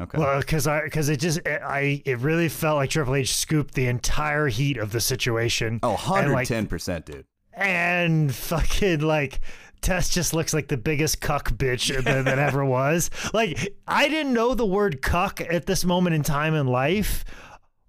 [0.00, 0.18] Okay.
[0.18, 3.74] Well, because I because it just it, I it really felt like Triple H scooped
[3.74, 5.80] the entire heat of the situation.
[5.82, 7.24] oh, and, like, 110%, dude.
[7.54, 9.40] and fucking like
[9.86, 13.08] Test just looks like the biggest cuck bitch that, that ever was.
[13.32, 17.24] Like I didn't know the word cuck at this moment in time in life,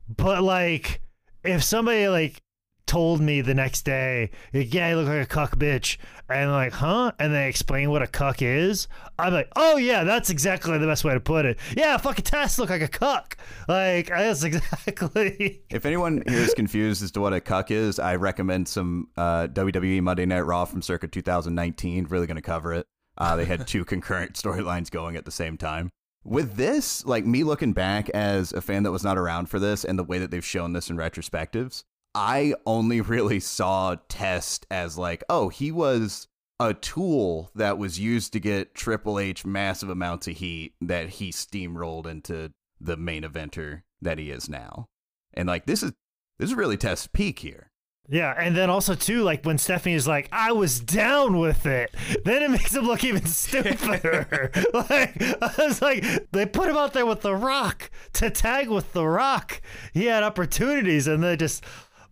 [0.08, 1.02] but like
[1.44, 2.44] if somebody like
[2.88, 5.98] told me the next day, yeah, you look like a cuck bitch,
[6.30, 7.12] and I'm like, huh?
[7.20, 8.88] And they explain what a cuck is,
[9.20, 11.60] I'm like, oh yeah, that's exactly the best way to put it.
[11.76, 13.38] Yeah, fucking Test look like a cuck.
[13.68, 15.62] Like that's exactly.
[15.70, 19.48] If anyone here is confused as to what a cuck is, I recommend some uh,
[19.48, 22.06] WWE Monday Night Raw from circa 2019.
[22.06, 22.88] Really going to cover it.
[23.18, 25.90] Uh, they had two concurrent storylines going at the same time.
[26.24, 29.86] With this, like me looking back as a fan that was not around for this
[29.86, 31.84] and the way that they've shown this in retrospectives,
[32.16, 36.28] I only really saw Test as like, oh, he was
[36.60, 41.32] a tool that was used to get Triple H massive amounts of heat that he
[41.32, 44.88] steamrolled into the main eventer that he is now.
[45.34, 45.94] And like this is
[46.40, 47.72] this is really Test's peak here.
[48.10, 51.94] Yeah, and then also too, like when Stephanie is like, "I was down with it,"
[52.24, 54.50] then it makes him look even stupider.
[54.74, 58.94] like I was like, they put him out there with The Rock to tag with
[58.94, 59.62] The Rock.
[59.94, 61.66] He had opportunities, and they just,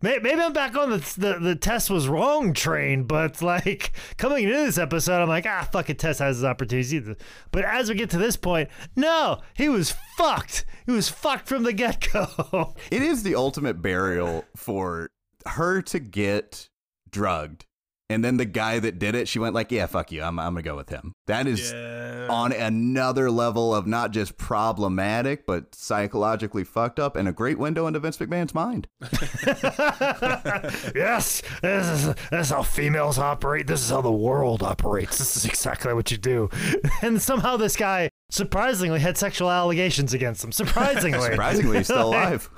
[0.06, 4.56] maybe I'm back on the, the the Test was wrong train, but like coming into
[4.56, 7.16] this episode, I'm like, ah, fucking Test has his opportunities.
[7.52, 10.66] But as we get to this point, no, he was fucked.
[10.86, 12.76] He was fucked from the get go.
[12.92, 15.10] It is the ultimate burial for
[15.46, 16.70] her to get
[17.10, 17.66] drugged
[18.10, 20.22] and then the guy that did it, she went like, "Yeah, fuck you.
[20.24, 22.28] I'm I'm gonna go with him." That is Yeah.
[22.30, 27.88] on another level of not just problematic, but psychologically fucked up, and a great window
[27.88, 28.88] into Vince McMahon's mind.
[30.96, 33.68] yes, this is, this is how females operate.
[33.68, 35.18] This is how the world operates.
[35.18, 36.50] This is exactly what you do.
[37.02, 40.52] And somehow this guy surprisingly had sexual allegations against him.
[40.52, 41.20] Surprisingly.
[41.32, 42.50] Surprisingly, he's still alive.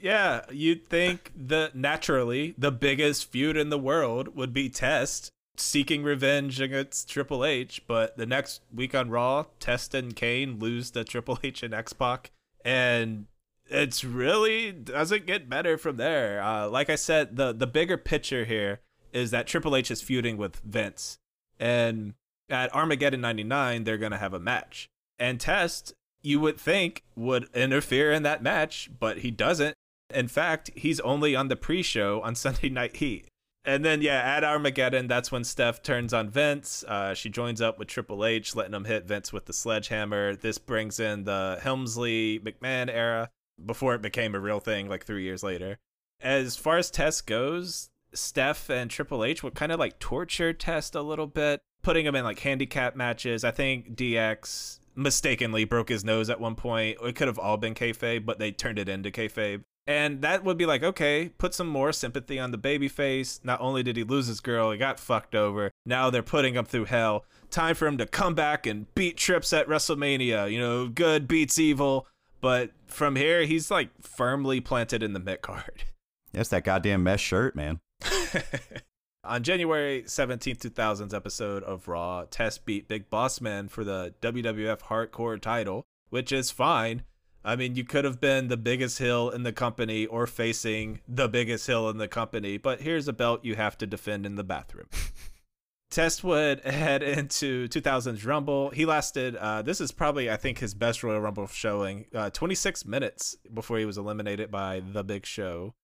[0.00, 6.02] Yeah, you'd think that naturally the biggest feud in the world would be Test seeking
[6.02, 11.04] revenge against Triple H, but the next week on Raw, Test and Kane lose to
[11.04, 12.30] Triple H and X Pac,
[12.64, 13.26] and
[13.66, 16.42] it's really doesn't get better from there.
[16.42, 18.80] Uh, like I said, the the bigger picture here
[19.12, 21.18] is that Triple H is feuding with Vince,
[21.58, 22.14] and
[22.48, 28.12] at Armageddon '99 they're gonna have a match, and Test you would think would interfere
[28.12, 29.74] in that match, but he doesn't.
[30.12, 33.26] In fact, he's only on the pre-show on Sunday Night Heat.
[33.64, 36.82] And then yeah, at Armageddon, that's when Steph turns on Vince.
[36.84, 40.34] Uh, she joins up with Triple H, letting him hit Vince with the sledgehammer.
[40.34, 43.30] This brings in the Helmsley McMahon era
[43.64, 45.78] before it became a real thing, like three years later.
[46.22, 50.94] As far as Test goes, Steph and Triple H would kind of like torture Test
[50.94, 53.44] a little bit, putting him in like handicap matches.
[53.44, 56.98] I think DX mistakenly broke his nose at one point.
[57.02, 59.64] It could have all been kayfabe, but they turned it into kayfabe.
[59.86, 63.44] And that would be like, okay, put some more sympathy on the babyface.
[63.44, 65.70] Not only did he lose his girl, he got fucked over.
[65.84, 67.24] Now they're putting him through hell.
[67.50, 70.50] Time for him to come back and beat Trips at WrestleMania.
[70.52, 72.06] You know, good beats evil.
[72.40, 75.84] But from here, he's like firmly planted in the mid card.
[76.32, 77.80] That's that goddamn mesh shirt, man.
[79.24, 84.80] On January 17th, 2000's episode of Raw, Test beat Big Boss Man for the WWF
[84.80, 87.02] Hardcore title, which is fine.
[87.44, 91.28] I mean, you could have been the biggest heel in the company or facing the
[91.28, 94.44] biggest heel in the company, but here's a belt you have to defend in the
[94.44, 94.88] bathroom.
[95.90, 98.70] Test would head into 2000's Rumble.
[98.70, 102.84] He lasted, uh, this is probably, I think, his best Royal Rumble showing, uh, 26
[102.84, 105.74] minutes before he was eliminated by The Big Show.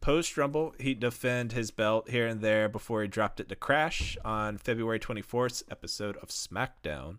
[0.00, 4.16] Post Rumble, he'd defend his belt here and there before he dropped it to Crash
[4.24, 7.18] on February 24th episode of SmackDown.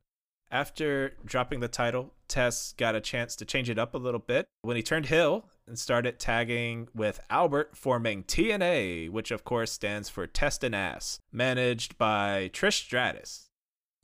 [0.54, 4.46] After dropping the title, Test got a chance to change it up a little bit
[4.62, 10.10] when he turned heel and started tagging with Albert, forming TNA, which of course stands
[10.10, 13.50] for Test and Ass, managed by Trish Stratus.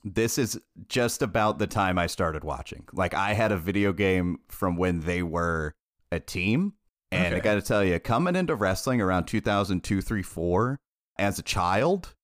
[0.02, 0.58] This is
[0.88, 2.88] just about the time I started watching.
[2.92, 5.72] Like I had a video game from when they were
[6.10, 6.72] a team,
[7.12, 10.80] and I got to tell you, coming into wrestling around 2002, 3, 4,
[11.16, 12.16] as a child,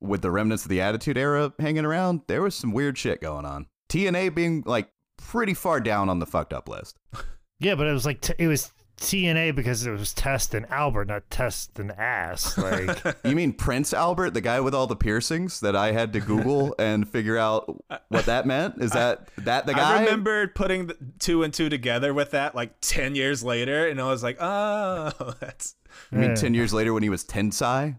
[0.00, 3.44] with the remnants of the Attitude Era hanging around, there was some weird shit going
[3.44, 3.66] on.
[3.90, 6.96] TNA being like pretty far down on the fucked up list.
[7.60, 11.06] Yeah, but it was like t- it was TNA because it was Test and Albert,
[11.06, 12.56] not Test and Ass.
[12.56, 16.20] Like, You mean Prince Albert, the guy with all the piercings that I had to
[16.20, 18.80] Google and figure out what that meant?
[18.80, 19.96] Is that that the guy?
[19.98, 24.00] I remember putting the two and two together with that like 10 years later, and
[24.00, 25.74] I was like, oh, that's.
[26.12, 26.36] You mean Yeah.
[26.36, 27.98] 10 years later when he was Tensai?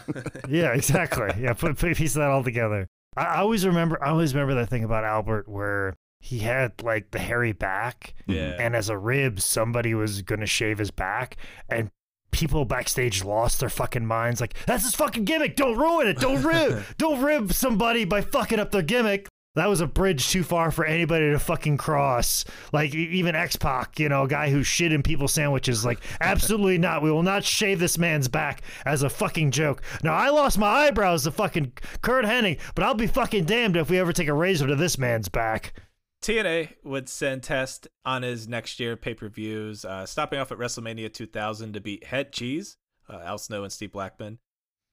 [0.48, 1.28] yeah, exactly.
[1.40, 2.86] Yeah, put put a piece of that all together.
[3.16, 4.02] I, I always remember.
[4.02, 8.36] I always remember that thing about Albert where he had like the hairy back, Yeah.
[8.52, 8.60] Mm-hmm.
[8.60, 11.36] and as a rib, somebody was gonna shave his back,
[11.68, 11.90] and
[12.30, 14.40] people backstage lost their fucking minds.
[14.40, 15.56] Like that's his fucking gimmick.
[15.56, 16.18] Don't ruin it.
[16.18, 16.82] Don't rib.
[16.98, 19.28] don't rib somebody by fucking up their gimmick.
[19.54, 22.46] That was a bridge too far for anybody to fucking cross.
[22.72, 25.84] Like even X Pac, you know, a guy who shit in people's sandwiches.
[25.84, 27.02] Like absolutely not.
[27.02, 29.82] We will not shave this man's back as a fucking joke.
[30.02, 33.90] Now I lost my eyebrows to fucking Curt Hennig, but I'll be fucking damned if
[33.90, 35.74] we ever take a razor to this man's back.
[36.22, 40.58] TNA would send Test on his next year pay per views, uh, stopping off at
[40.58, 42.78] WrestleMania 2000 to beat Head Cheese,
[43.10, 44.38] uh, Al Snow and Steve Blackman.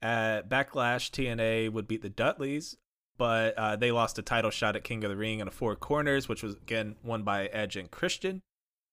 [0.01, 2.77] At Backlash, TNA would beat the Dudleys,
[3.19, 5.75] but uh, they lost a title shot at King of the Ring in a four
[5.75, 8.41] corners, which was again won by Edge and Christian.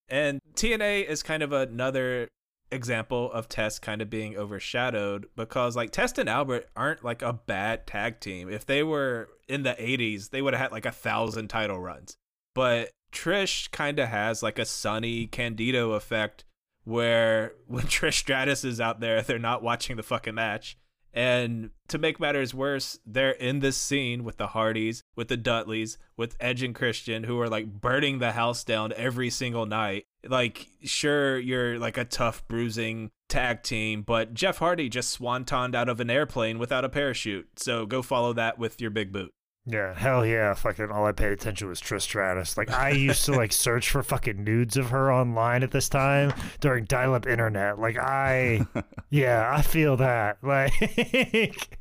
[0.08, 2.28] And TNA is kind of another
[2.72, 7.32] example of Test kind of being overshadowed because like Test and Albert aren't like a
[7.32, 8.50] bad tag team.
[8.50, 12.16] If they were in the 80s, they would have had like a thousand title runs.
[12.52, 16.44] But Trish kind of has like a Sunny Candido effect
[16.82, 20.76] where when Trish Stratus is out there, they're not watching the fucking match.
[21.16, 25.96] And to make matters worse, they're in this scene with the Hardys, with the Dudleys,
[26.14, 30.04] with Edge and Christian, who are like burning the house down every single night.
[30.28, 35.88] Like, sure, you're like a tough, bruising tag team, but Jeff Hardy just swantoned out
[35.88, 37.48] of an airplane without a parachute.
[37.58, 39.32] So go follow that with your big boot.
[39.68, 40.54] Yeah, hell yeah.
[40.54, 42.56] Fucking all I paid attention was Trish Stratus.
[42.56, 46.32] Like I used to like search for fucking nudes of her online at this time
[46.60, 47.78] during dial up internet.
[47.78, 48.64] Like I
[49.10, 50.38] yeah, I feel that.
[50.46, 51.78] Like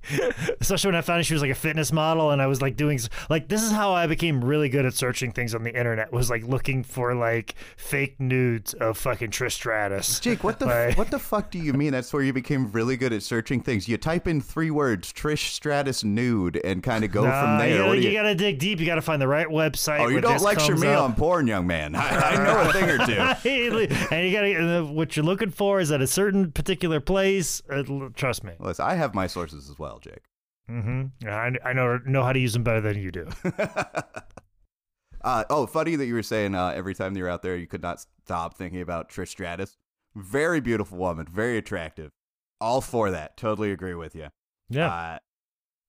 [0.59, 2.75] especially when I found out she was like a fitness model and I was like
[2.75, 6.11] doing like this is how I became really good at searching things on the internet
[6.11, 10.19] was like looking for like fake nudes of fucking Trish Stratus.
[10.19, 11.91] Jake, what the Like- what the fuck do you mean?
[11.91, 13.87] That's where you became really good at searching things.
[13.87, 17.83] You type in three words, Trish Stratus nude, and kind of go from Nah, there.
[17.83, 18.79] You, What you you- gotta dig deep.
[18.79, 19.99] You gotta find the right website.
[19.99, 21.03] oh, you don't lecture me up.
[21.03, 21.95] on porn, young man.
[21.95, 23.13] I, I know a thing or two.
[24.15, 27.61] and you gotta what you're looking for is at a certain particular place.
[27.69, 27.83] Uh,
[28.15, 28.53] trust me.
[28.59, 30.23] Listen, I have my sources as well, Jake.
[30.69, 31.27] Mm-hmm.
[31.29, 33.27] I, I know know how to use them better than you do.
[35.23, 37.65] Uh, oh, funny that you were saying uh, every time you were out there, you
[37.65, 39.75] could not stop thinking about Trish Stratus.
[40.15, 42.11] Very beautiful woman, very attractive.
[42.61, 43.35] All for that.
[43.35, 44.27] Totally agree with you.
[44.69, 44.87] Yeah.
[44.93, 45.17] Uh,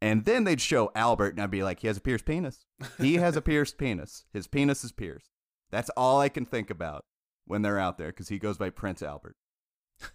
[0.00, 2.66] and then they'd show Albert, and I'd be like, he has a pierced penis.
[2.98, 4.24] He has a pierced penis.
[4.32, 5.30] His penis is pierced.
[5.70, 7.04] That's all I can think about
[7.46, 9.36] when they're out there because he goes by Prince Albert.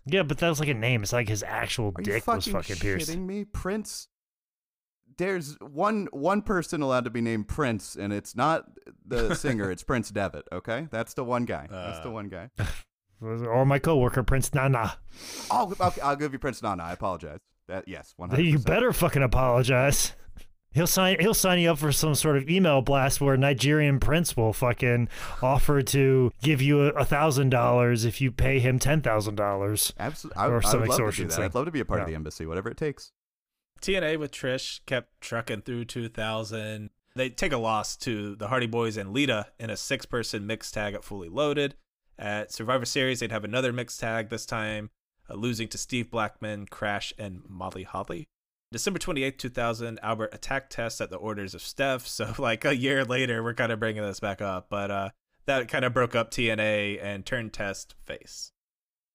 [0.05, 1.01] yeah, but that was like a name.
[1.03, 3.09] It's like his actual Are dick fucking, was fucking pierced.
[3.09, 3.45] shitting me?
[3.45, 4.07] Prince.
[5.17, 8.65] There's one one person allowed to be named Prince, and it's not
[9.05, 9.69] the singer.
[9.69, 10.47] It's Prince Devitt.
[10.51, 11.67] Okay, that's the one guy.
[11.69, 12.13] That's the Uh.
[12.13, 12.49] one guy.
[13.23, 14.97] Or my coworker Prince Nana.
[15.51, 16.81] Oh, okay, I'll give you Prince Nana.
[16.81, 17.37] I apologize.
[17.71, 18.43] That yes, one hundred.
[18.43, 20.11] You better fucking apologize.
[20.73, 21.17] He'll sign.
[21.21, 24.51] He'll sign you up for some sort of email blast where a Nigerian prince will
[24.51, 25.07] fucking
[25.41, 29.93] offer to give you a thousand dollars if you pay him ten thousand dollars.
[29.97, 31.39] Absolutely, I, or I some would love to do extortion that.
[31.39, 33.13] I'd love to be a part of the embassy, whatever it takes.
[33.81, 36.89] TNA with Trish kept trucking through 2000.
[37.15, 40.73] They take a loss to the Hardy Boys and Lita in a six person mixed
[40.73, 41.75] tag at Fully Loaded.
[42.19, 44.89] At Survivor Series, they'd have another mixed tag, this time
[45.31, 48.27] uh, losing to Steve Blackman, Crash, and Molly Holly.
[48.71, 52.07] December 28th, 2000, Albert attacked Test at the orders of Steph.
[52.07, 54.67] So, like a year later, we're kind of bringing this back up.
[54.69, 55.09] But uh,
[55.45, 58.51] that kind of broke up TNA and turned Test face.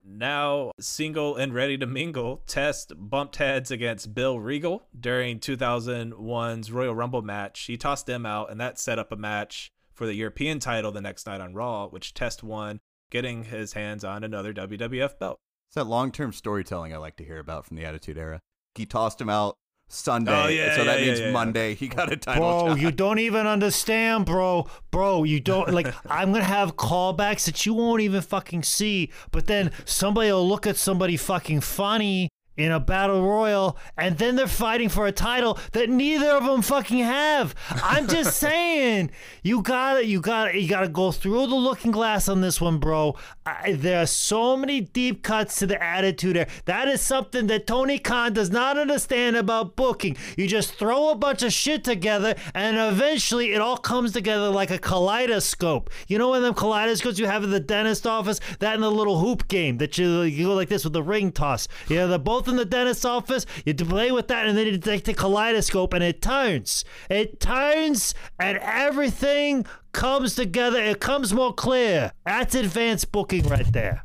[0.08, 6.94] Now, single and ready to mingle, Test bumped heads against Bill Regal during 2001's Royal
[6.94, 7.62] Rumble match.
[7.62, 11.00] He tossed them out, and that set up a match for the European title the
[11.00, 12.78] next night on Raw, which Test won,
[13.10, 15.40] getting his hands on another WWF belt.
[15.68, 18.40] It's that long term storytelling I like to hear about from the Attitude Era.
[18.74, 19.56] He tossed him out
[19.88, 21.32] Sunday, Oh, yeah, so that yeah, means yeah, yeah.
[21.32, 22.80] Monday he got a title Bro, shot.
[22.80, 24.66] you don't even understand, bro.
[24.90, 25.94] Bro, you don't like.
[26.10, 29.12] I'm gonna have callbacks that you won't even fucking see.
[29.30, 34.36] But then somebody will look at somebody fucking funny in a battle royal, and then
[34.36, 37.54] they're fighting for a title that neither of them fucking have.
[37.82, 39.10] I'm just saying,
[39.42, 43.16] you gotta, you gotta, you gotta go through the looking glass on this one, bro.
[43.44, 46.48] I, there are so many deep cuts to the attitude there.
[46.64, 50.16] That is something that Tony Khan does not understand about booking.
[50.36, 54.70] You just throw a bunch of shit together, and eventually it all comes together like
[54.70, 55.90] a kaleidoscope.
[56.08, 59.18] You know, when them kaleidoscopes you have in the dentist office, that in the little
[59.18, 61.68] hoop game that you, you go like this with the ring toss.
[61.88, 63.46] Yeah, they're both in the dentist office.
[63.64, 66.84] You play with that, and then you take the kaleidoscope, and it turns.
[67.10, 70.82] It turns, and everything comes together.
[70.82, 72.12] It comes more clear.
[72.24, 74.04] That's advanced booking right there.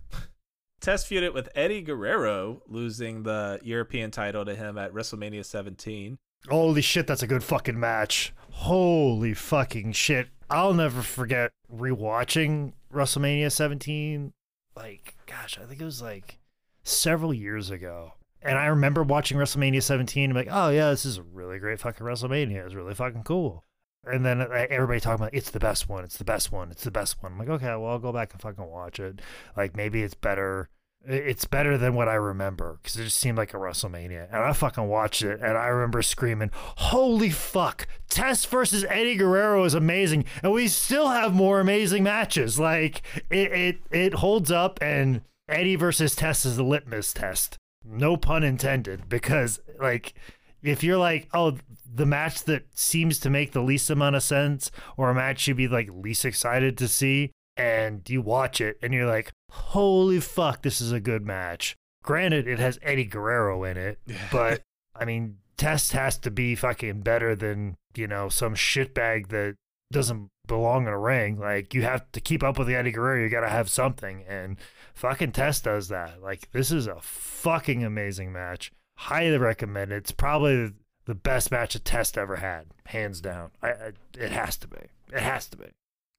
[0.82, 6.18] Test feuded with Eddie Guerrero, losing the European title to him at WrestleMania 17.
[6.50, 8.34] Holy shit, that's a good fucking match.
[8.50, 10.30] Holy fucking shit.
[10.50, 14.34] I'll never forget rewatching WrestleMania 17.
[14.76, 16.39] Like, gosh, I think it was like
[16.84, 18.14] several years ago.
[18.42, 21.60] And I remember watching WrestleMania 17 and be like, oh, yeah, this is a really
[21.60, 22.66] great fucking WrestleMania.
[22.66, 23.64] It's really fucking cool.
[24.04, 26.84] And then uh, everybody talking about it's the best one, it's the best one, it's
[26.84, 27.34] the best one.
[27.34, 29.22] I'm like, okay, well, I'll go back and fucking watch it.
[29.56, 30.70] Like, maybe it's better.
[31.04, 34.28] It's better than what I remember because it just seemed like a WrestleMania.
[34.32, 37.88] And I fucking watched it and I remember screaming, Holy fuck!
[38.08, 40.26] Test versus Eddie Guerrero is amazing.
[40.44, 42.60] And we still have more amazing matches.
[42.60, 47.58] Like, it, it, it holds up and Eddie versus Test is the litmus test.
[47.84, 50.14] No pun intended because, like,
[50.62, 51.58] if you're like, oh,
[51.94, 55.58] the match that seems to make the least amount of sense, or a match you'd
[55.58, 60.62] be like least excited to see, and you watch it and you're like, holy fuck,
[60.62, 61.76] this is a good match.
[62.04, 64.00] Granted, it has Eddie Guerrero in it,
[64.32, 64.62] but
[64.96, 69.56] I mean, Test has to be fucking better than, you know, some shitbag that
[69.92, 71.40] doesn't belong in a ring.
[71.40, 74.24] Like, you have to keep up with the Eddie Guerrero, you gotta have something.
[74.28, 74.58] And
[74.94, 76.22] fucking Test does that.
[76.22, 78.72] Like, this is a fucking amazing match.
[78.98, 79.98] highly recommend it.
[79.98, 80.74] It's probably
[81.06, 83.52] the best match a test ever had, hands down.
[83.62, 84.78] I, I, it has to be.
[85.12, 85.66] It has to be.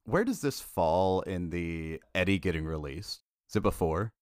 [0.05, 3.23] Where does this fall in the Eddie getting released?
[3.49, 4.13] Is it before?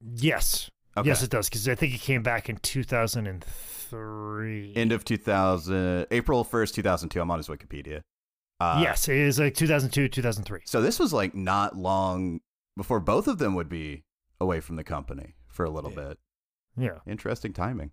[0.00, 0.70] Yes.
[0.96, 1.08] Okay.
[1.08, 4.72] Yes, it does because I think it came back in 2003.
[4.74, 7.20] End of 2000, April 1st, 2002.
[7.20, 8.02] I'm on his Wikipedia.
[8.60, 10.62] Uh, yes, it is like 2002, 2003.
[10.64, 12.40] So this was like not long
[12.78, 14.04] before both of them would be
[14.40, 16.08] away from the company for a little Yeah.
[16.08, 16.18] bit.
[16.78, 16.98] Yeah.
[17.06, 17.90] Interesting timing.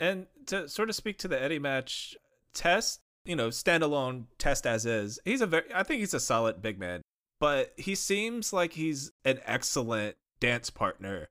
[0.00, 2.16] And to sort of speak to the Eddie match,
[2.54, 6.62] Test, you know, standalone Test as is, he's a very, I think he's a solid
[6.62, 7.02] big man,
[7.40, 11.28] but he seems like he's an excellent dance partner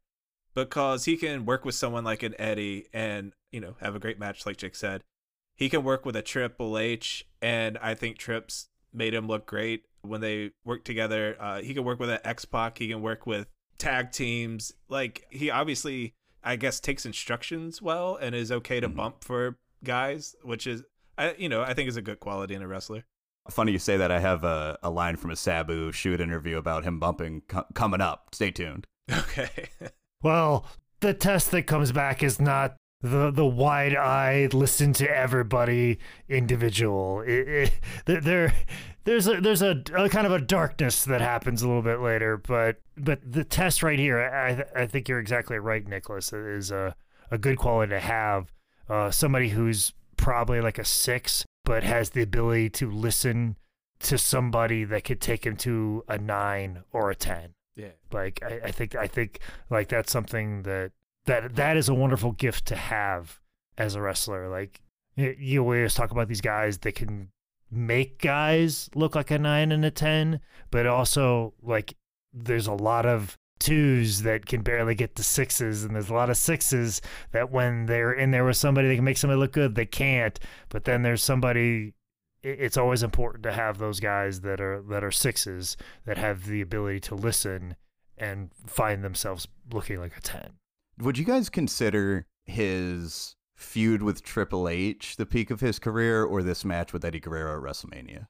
[0.53, 4.19] because he can work with someone like an Eddie and, you know, have a great
[4.19, 5.01] match, like Jake said.
[5.55, 9.85] He can work with a Triple H, and I think Trips made him look great
[10.07, 11.35] when they work together.
[11.39, 13.47] Uh, he can work with an X Pac, he can work with
[13.77, 14.71] tag teams.
[14.89, 18.95] Like, he obviously I guess takes instructions well and is okay to Mhm.
[18.95, 20.83] bump for guys, which is
[21.17, 23.05] I you know I think is a good quality in a wrestler.
[23.49, 24.11] Funny you say that.
[24.11, 28.01] I have a, a line from a Sabu shoot interview about him bumping co- coming
[28.01, 28.29] up.
[28.33, 28.85] Stay tuned.
[29.11, 29.69] Okay,
[30.21, 30.65] Well,
[30.99, 37.21] the test that comes back is not the the wide eyed listen to everybody individual.
[37.21, 37.71] It, it,
[38.05, 38.53] there, there
[39.03, 42.37] there's a there's a, a kind of a darkness that happens a little bit later,
[42.37, 46.33] but but the test right here, I I think you're exactly right, Nicholas.
[46.33, 46.95] It is a
[47.31, 48.51] a good quality to have.
[48.89, 53.57] Uh, somebody who's probably like a six, but has the ability to listen
[53.99, 57.53] to somebody that could take him to a nine or a ten.
[57.75, 59.39] yeah, Like I, I think I think
[59.69, 60.91] like that's something that
[61.27, 63.39] that that is a wonderful gift to have
[63.77, 64.49] as a wrestler.
[64.49, 64.81] Like
[65.15, 67.29] you always talk about these guys that can
[67.69, 70.39] make guys look like a nine and a ten,
[70.71, 71.95] but also like
[72.33, 76.29] there's a lot of twos that can barely get to sixes, and there's a lot
[76.29, 77.01] of sixes
[77.31, 79.75] that when they're in there with somebody, they can make somebody look good.
[79.75, 81.93] They can't, but then there's somebody.
[82.43, 85.75] It's always important to have those guys that are that are sixes
[86.05, 87.75] that have the ability to listen
[88.17, 90.53] and find themselves looking like a ten.
[90.99, 96.41] Would you guys consider his feud with Triple H the peak of his career, or
[96.43, 98.27] this match with Eddie Guerrero at WrestleMania?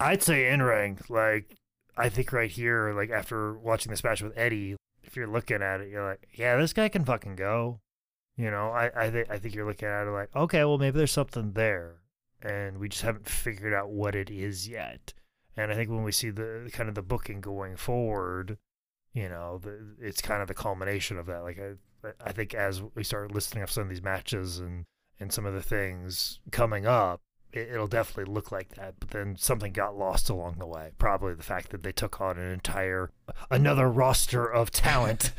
[0.00, 0.98] I'd say in ring.
[1.08, 1.56] Like
[1.96, 5.80] I think right here, like after watching this match with Eddie, if you're looking at
[5.80, 7.80] it, you're like, yeah, this guy can fucking go.
[8.36, 10.98] You know, I I think I think you're looking at it like, okay, well maybe
[10.98, 11.96] there's something there,
[12.42, 15.12] and we just haven't figured out what it is yet.
[15.56, 18.58] And I think when we see the kind of the booking going forward,
[19.12, 21.42] you know, the, it's kind of the culmination of that.
[21.42, 21.72] Like I
[22.24, 24.84] I think as we start listing off some of these matches and
[25.20, 27.20] and some of the things coming up,
[27.52, 28.94] it, it'll definitely look like that.
[29.00, 30.92] But then something got lost along the way.
[30.98, 33.10] Probably the fact that they took on an entire
[33.50, 35.32] another roster of talent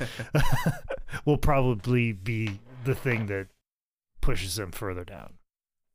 [1.26, 3.48] will probably be the thing that
[4.22, 5.34] pushes them further down.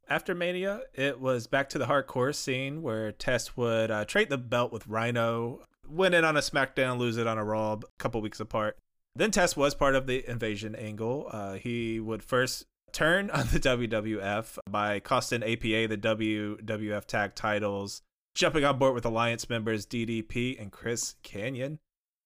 [0.09, 4.37] After Mania, it was back to the hardcore scene where Test would uh, trade the
[4.37, 8.21] belt with Rhino, win it on a SmackDown, lose it on a Raw, a couple
[8.21, 8.77] weeks apart.
[9.17, 11.29] Then Test was part of the invasion angle.
[11.31, 18.03] Uh, he would first turn on the WWF by costing APA the WWF tag titles,
[18.35, 21.79] jumping on board with Alliance members DDP and Chris Kanyon.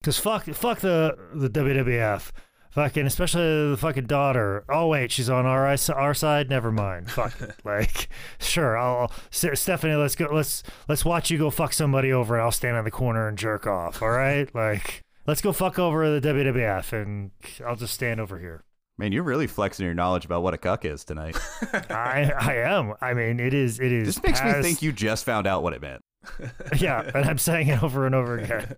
[0.03, 2.31] Cause fuck, fuck the the WWF,
[2.71, 4.65] fucking especially the fucking daughter.
[4.69, 6.49] Oh wait, she's on our our side.
[6.49, 7.11] Never mind.
[7.11, 7.55] Fuck it.
[7.65, 8.09] Like,
[8.39, 9.97] sure, I'll Stephanie.
[9.97, 10.29] Let's go.
[10.33, 13.37] Let's let's watch you go fuck somebody over, and I'll stand on the corner and
[13.37, 14.01] jerk off.
[14.01, 15.05] All right, like.
[15.29, 18.65] Let's go fuck over the WWF, and I'll just stand over here.
[18.97, 21.37] Man, you're really flexing your knowledge about what a cuck is tonight.
[21.91, 22.95] I I am.
[23.03, 23.79] I mean, it is.
[23.79, 24.07] It is.
[24.07, 26.01] this makes me think you just found out what it meant.
[26.79, 28.77] Yeah, and I'm saying it over and over again.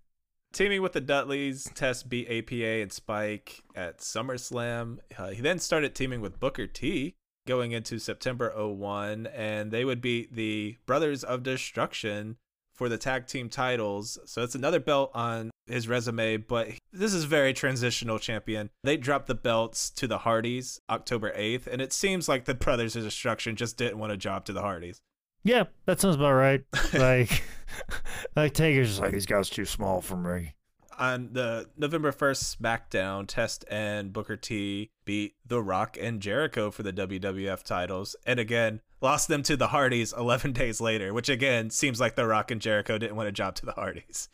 [0.52, 4.98] Teaming with the Dudleys, Test beat APA and Spike at SummerSlam.
[5.16, 7.14] Uh, he then started teaming with Booker T
[7.46, 12.38] going into September 01, and they would beat the Brothers of Destruction
[12.74, 14.18] for the tag team titles.
[14.26, 18.70] So it's another belt on his resume, but this is very transitional champion.
[18.82, 22.96] They dropped the belts to the Hardys October 8th, and it seems like the Brothers
[22.96, 25.00] of Destruction just didn't want a job to the Hardys.
[25.44, 26.64] Yeah, that sounds about right.
[26.94, 27.42] Like,
[28.36, 30.54] like Taker's just like these guys too small for me.
[30.98, 36.82] on the November 1st SmackDown, Test and Booker T beat The Rock and Jericho for
[36.82, 41.70] the WWF titles, and again lost them to the Hardys 11 days later, which again
[41.70, 44.28] seems like The Rock and Jericho didn't want a job to the Hardys.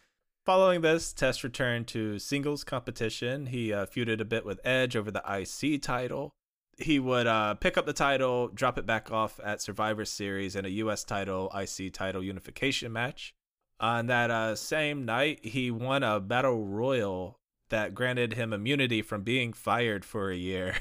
[0.48, 3.48] Following this, Test returned to singles competition.
[3.48, 6.32] He uh, feuded a bit with Edge over the IC title.
[6.78, 10.64] He would uh, pick up the title, drop it back off at Survivor Series in
[10.64, 11.04] a U.S.
[11.04, 13.34] title, IC title unification match.
[13.78, 19.24] On that uh, same night, he won a battle royal that granted him immunity from
[19.24, 20.76] being fired for a year.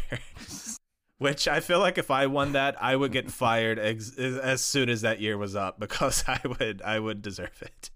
[1.17, 4.87] Which I feel like if I won that, I would get fired ex- as soon
[4.87, 7.89] as that year was up because I would I would deserve it.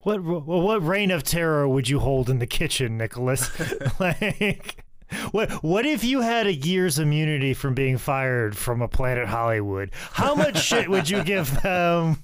[0.00, 3.50] What what reign of terror would you hold in the kitchen, Nicholas?
[4.00, 4.84] like
[5.32, 9.90] what what if you had a year's immunity from being fired from a Planet Hollywood?
[10.12, 12.22] How much shit would you give them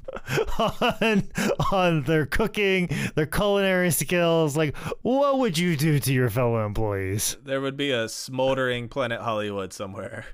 [0.59, 1.29] on
[1.72, 4.57] on their cooking, their culinary skills?
[4.57, 7.39] Like what would you do to your fellow employees?
[7.43, 10.27] There would be a smoldering Planet Hollywood somewhere.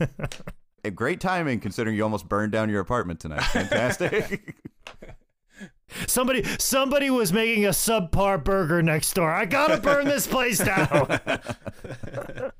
[0.84, 3.44] a great timing considering you almost burned down your apartment tonight.
[3.44, 4.56] Fantastic.
[6.06, 9.30] Somebody somebody was making a subpar burger next door.
[9.30, 11.20] I gotta burn this place down.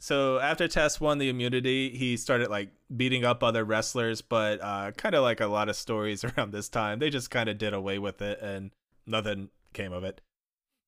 [0.00, 4.92] so after Test won the immunity, he started like beating up other wrestlers, but uh,
[4.92, 7.72] kind of like a lot of stories around this time, they just kind of did
[7.72, 8.70] away with it and
[9.06, 10.20] nothing came of it.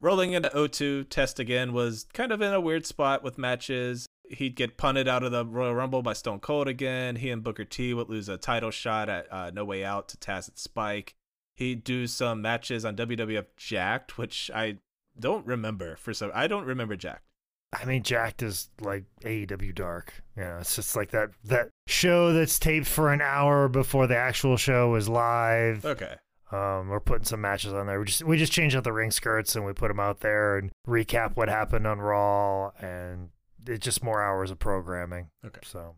[0.03, 4.55] Rolling into O2, Test again was kind of in a weird spot with matches he'd
[4.57, 7.17] get punted out of the Royal Rumble by Stone Cold again.
[7.17, 10.17] He and Booker T would lose a title shot at uh, No Way Out to
[10.17, 11.15] Taz and Spike.
[11.55, 14.79] He'd do some matches on WWF Jakked, which I
[15.19, 16.31] don't remember for some.
[16.35, 17.25] I don't remember Jakked.
[17.73, 20.23] I mean, Jakked is like AEW Dark.
[20.37, 24.17] You know, it's just like that that show that's taped for an hour before the
[24.17, 25.85] actual show is live.
[25.85, 26.15] Okay.
[26.53, 28.01] Um, we're putting some matches on there.
[28.01, 30.59] We just we just change out the ring skirts and we put them out there
[30.59, 33.29] and recap what happened on Raw and
[33.67, 35.31] it's just more hours of programming.
[35.45, 35.61] Okay.
[35.65, 35.97] So,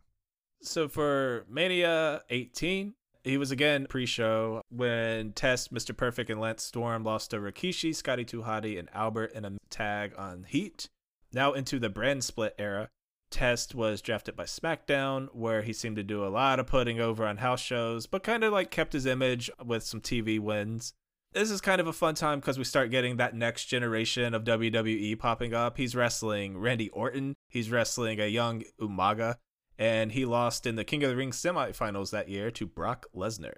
[0.60, 2.94] so for Mania 18,
[3.24, 5.96] he was again pre-show when Test, Mr.
[5.96, 10.12] Perfect, and Lance Storm lost to Rikishi, Scotty 2 Hotty, and Albert in a tag
[10.16, 10.88] on Heat.
[11.32, 12.88] Now into the brand split era.
[13.30, 17.26] Test was drafted by SmackDown, where he seemed to do a lot of putting over
[17.26, 20.92] on house shows, but kind of like kept his image with some TV wins
[21.32, 24.44] this is kind of a fun time because we start getting that next generation of
[24.44, 25.76] WWE popping up.
[25.76, 27.34] He's wrestling Randy Orton.
[27.48, 29.36] He's wrestling a young Umaga,
[29.78, 33.54] and he lost in the King of the Ring semifinals that year to Brock Lesnar.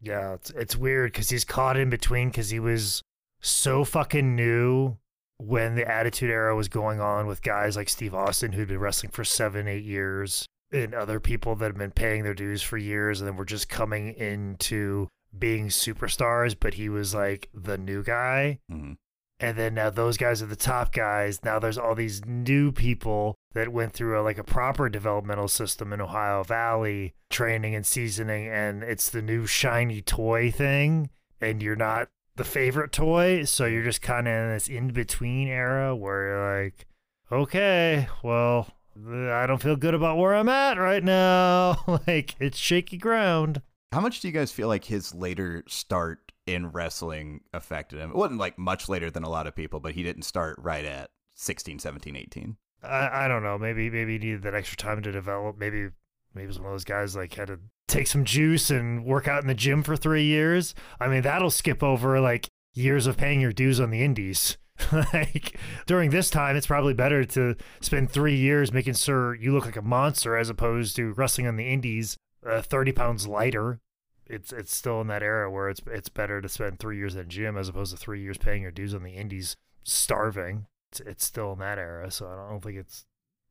[0.00, 3.02] Yeah, it's it's weird because he's caught in between because he was
[3.40, 4.96] so fucking new
[5.38, 9.12] when the Attitude Era was going on with guys like Steve Austin who'd been wrestling
[9.12, 13.20] for seven, eight years, and other people that have been paying their dues for years,
[13.20, 18.60] and then we're just coming into being superstars, but he was like the new guy.
[18.70, 18.92] Mm-hmm.
[19.40, 21.44] And then now those guys are the top guys.
[21.44, 25.92] Now there's all these new people that went through a, like a proper developmental system
[25.92, 31.10] in Ohio Valley, training and seasoning, and it's the new shiny toy thing.
[31.40, 35.46] And you're not the favorite toy, so you're just kind of in this in between
[35.46, 36.86] era where you're like,
[37.30, 38.66] okay, well,
[39.06, 42.00] I don't feel good about where I'm at right now.
[42.06, 43.62] like it's shaky ground.
[43.92, 48.10] How much do you guys feel like his later start in wrestling affected him?
[48.10, 50.84] It wasn't like much later than a lot of people, but he didn't start right
[50.84, 52.56] at 16, 17, 18.
[52.82, 53.56] I, I don't know.
[53.56, 55.56] Maybe maybe he needed that extra time to develop.
[55.58, 55.88] Maybe
[56.34, 59.26] maybe he was one of those guys like had to take some juice and work
[59.26, 60.74] out in the gym for three years.
[61.00, 64.58] I mean, that'll skip over like years of paying your dues on the indies.
[64.92, 69.64] like during this time, it's probably better to spend three years making sure you look
[69.64, 73.80] like a monster as opposed to wrestling on the indies uh, 30 pounds lighter.
[74.26, 77.28] It's it's still in that era where it's it's better to spend three years in
[77.28, 80.66] gym as opposed to three years paying your dues on the indies, starving.
[80.92, 83.06] It's, it's still in that era, so I don't think it's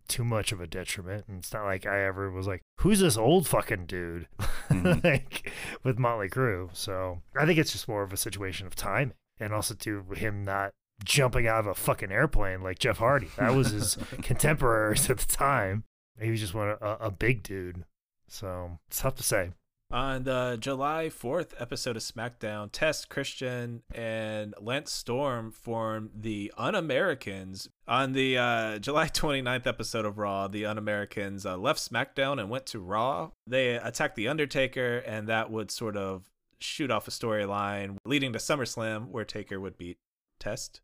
[0.08, 1.26] too much of a detriment.
[1.28, 4.28] And it's not like I ever was like, "Who's this old fucking dude?"
[4.70, 5.00] Mm-hmm.
[5.04, 5.52] like
[5.84, 6.70] with Motley Crue.
[6.74, 10.44] So I think it's just more of a situation of timing, and also to him
[10.46, 10.74] not
[11.04, 13.30] jumping out of a fucking airplane like Jeff Hardy.
[13.38, 15.84] That was his contemporaries at the time.
[16.20, 17.84] He was just one a, a big dude.
[18.28, 19.52] So it's tough to say.
[19.90, 26.76] On the July 4th episode of SmackDown, Test Christian and Lance Storm formed the Un
[26.76, 27.70] Americans.
[27.88, 32.50] On the uh, July 29th episode of Raw, the Un Americans uh, left SmackDown and
[32.50, 33.32] went to Raw.
[33.48, 36.26] They attacked The Undertaker, and that would sort of
[36.60, 40.00] shoot off a storyline leading to SummerSlam, where Taker would beat
[40.38, 40.82] Test.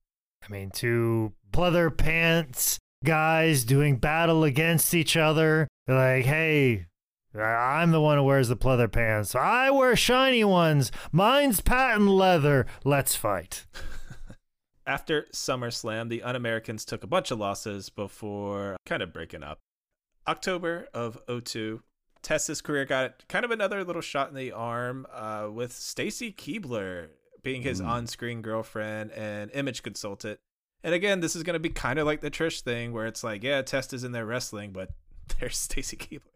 [0.48, 5.68] I mean, two pleather pants guys doing battle against each other.
[5.88, 6.88] They're like, hey,
[7.42, 9.34] I'm the one who wears the pleather pants.
[9.34, 10.92] I wear shiny ones.
[11.12, 12.68] Mine's patent leather.
[12.84, 13.66] Let's fight.
[14.86, 19.60] After SummerSlam, the Un Americans took a bunch of losses before kind of breaking up.
[20.28, 21.82] October of 02,
[22.22, 27.08] Test's career got kind of another little shot in the arm uh, with Stacy Keibler
[27.42, 27.88] being his mm.
[27.88, 30.40] on screen girlfriend and image consultant.
[30.84, 33.24] And again, this is going to be kind of like the Trish thing where it's
[33.24, 34.90] like, yeah, Test is in there wrestling, but
[35.40, 36.33] there's Stacy Keibler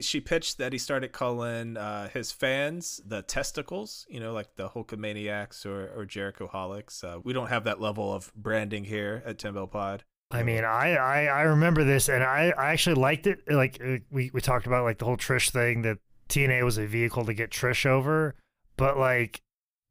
[0.00, 4.68] she pitched that he started calling uh, his fans the testicles, you know, like the
[4.68, 7.04] Hulkamaniacs or, or Jerichoholics.
[7.04, 10.04] Uh, we don't have that level of branding here at 10 Bell Pod.
[10.30, 13.40] I mean, I, I, I remember this, and I, I actually liked it.
[13.48, 16.86] Like uh, we, we talked about like the whole Trish thing that TNA was a
[16.86, 18.34] vehicle to get Trish over,
[18.76, 19.42] but like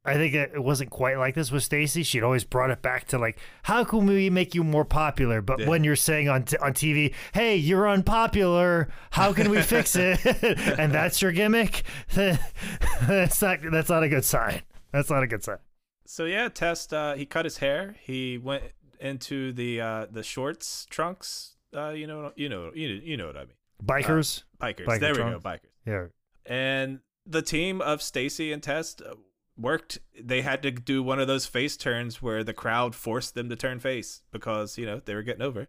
[0.05, 2.03] I think it wasn't quite like this with Stacy.
[2.03, 5.41] She'd always brought it back to like, how can we make you more popular?
[5.41, 5.69] But Yeah.
[5.69, 10.19] when you're saying on t- on TV, hey, you're unpopular, how can we fix it?
[10.79, 11.83] and that's your gimmick.
[12.13, 14.61] that's not that's not a good sign.
[14.91, 15.57] That's not a good sign.
[16.05, 16.93] So yeah, Test.
[16.93, 17.95] Uh, he cut his hair.
[18.01, 18.63] He went
[18.99, 21.55] into the uh, the shorts trunks.
[21.75, 23.55] Uh, you know, you know, you know, you know what I mean.
[23.83, 24.85] Bikers, Bikers.
[24.85, 25.59] Biker there we go, bikers.
[25.87, 26.05] yeah.
[26.45, 29.15] And the team of Stacy and Test uh,
[29.57, 29.99] worked.
[30.19, 33.55] They had to do one of those face turns where the crowd forced them to
[33.55, 35.67] turn face because you know they were getting over.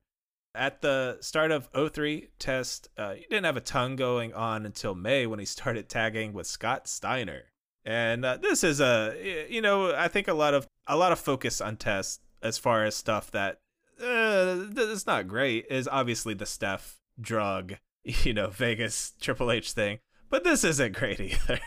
[0.57, 4.95] At the start of 03, Test uh, he didn't have a ton going on until
[4.95, 7.45] May when he started tagging with Scott Steiner.
[7.85, 11.18] And uh, this is a you know I think a lot of a lot of
[11.18, 13.59] focus on Test as far as stuff that
[14.01, 17.74] uh, that's not great is obviously the Steph drug
[18.05, 19.99] you know Vegas Triple H thing,
[20.30, 21.61] but this isn't great either.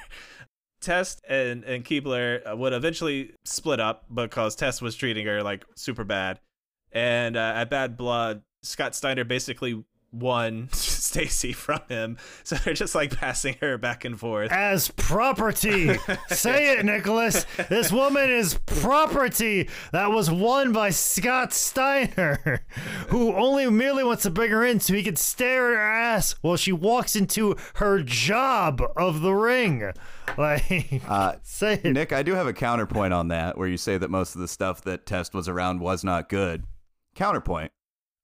[0.81, 5.65] Test and and Keibler uh, would eventually split up because Test was treating her like
[5.75, 6.39] super bad,
[6.91, 12.95] and uh, at Bad Blood, Scott Steiner basically won Stacy from him, so they're just
[12.95, 14.51] like passing her back and forth.
[14.51, 15.95] As property.
[16.27, 17.45] Say it, Nicholas.
[17.69, 22.61] This woman is property that was won by Scott Steiner,
[23.09, 26.35] who only merely wants to bring her in so he can stare at her ass
[26.41, 29.91] while she walks into her job of the ring.
[30.37, 31.93] Like, Uh, say it.
[31.93, 34.47] Nick, I do have a counterpoint on that, where you say that most of the
[34.47, 36.63] stuff that Test was around was not good.
[37.15, 37.71] Counterpoint.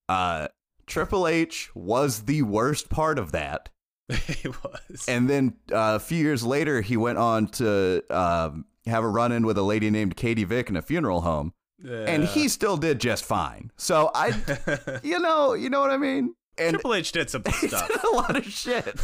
[0.10, 0.48] Uh,
[0.94, 3.70] Triple H was the worst part of that.
[4.10, 5.06] he was.
[5.08, 9.32] And then uh, a few years later, he went on to um, have a run
[9.32, 13.00] in with a lady named Katie Vick in a funeral home, and he still did
[13.00, 13.72] just fine.
[13.76, 16.36] So I, you know, you know what I mean.
[16.60, 17.88] And Triple H did some he stuff.
[17.88, 18.96] did a lot of shit.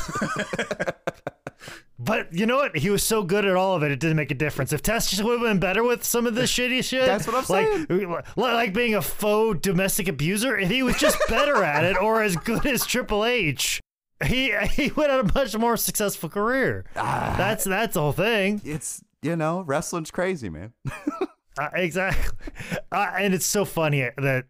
[2.02, 2.78] But you know what?
[2.78, 4.72] He was so good at all of it, it didn't make a difference.
[4.72, 7.36] If Test just would have been better with some of this shitty shit, That's what
[7.36, 7.88] I'm saying.
[7.90, 12.24] Like, like being a faux domestic abuser, if he was just better at it or
[12.24, 13.82] as good as Triple H,
[14.26, 16.86] he he would have a much more successful career.
[16.96, 17.36] Ah.
[17.38, 18.62] That's that's the whole thing.
[18.64, 20.74] it's you know, wrestling's crazy, man.
[21.58, 22.48] Uh, exactly.
[22.90, 24.46] Uh, and it's so funny that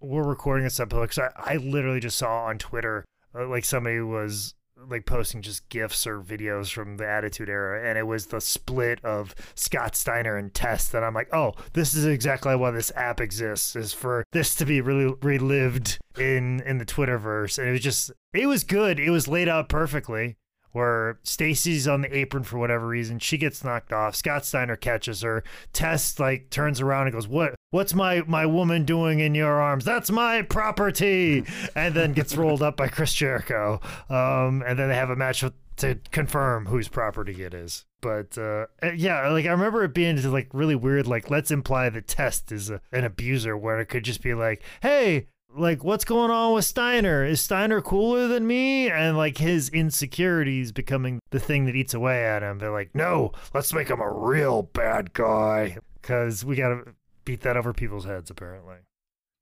[0.00, 3.04] we're recording this episode because I, I literally just saw on Twitter
[3.38, 4.54] uh, like somebody was
[4.88, 9.04] like posting just gifs or videos from the Attitude Era, and it was the split
[9.04, 10.94] of Scott Steiner and Test.
[10.94, 14.64] And I'm like, oh, this is exactly why this app exists is for this to
[14.64, 17.58] be really relived in in the Twitterverse.
[17.58, 18.98] And it was just, it was good.
[19.00, 20.36] It was laid out perfectly
[20.76, 23.18] where Stacy's on the apron for whatever reason.
[23.18, 24.14] She gets knocked off.
[24.14, 25.42] Scott Steiner catches her.
[25.72, 27.54] Test like turns around and goes, "What?
[27.70, 29.84] What's my my woman doing in your arms?
[29.84, 31.44] That's my property."
[31.74, 33.80] and then gets rolled up by Chris Jericho.
[34.08, 37.84] Um, and then they have a match with, to confirm whose property it is.
[38.00, 41.06] But uh, yeah, like I remember it being like really weird.
[41.06, 44.62] Like let's imply that Test is a, an abuser, where it could just be like,
[44.80, 47.24] "Hey." like what's going on with Steiner?
[47.24, 48.90] Is Steiner cooler than me?
[48.90, 52.58] And like his insecurities becoming the thing that eats away at him.
[52.58, 56.94] They're like, no, let's make him a real bad guy because we got to
[57.26, 58.76] beat that over people's heads apparently.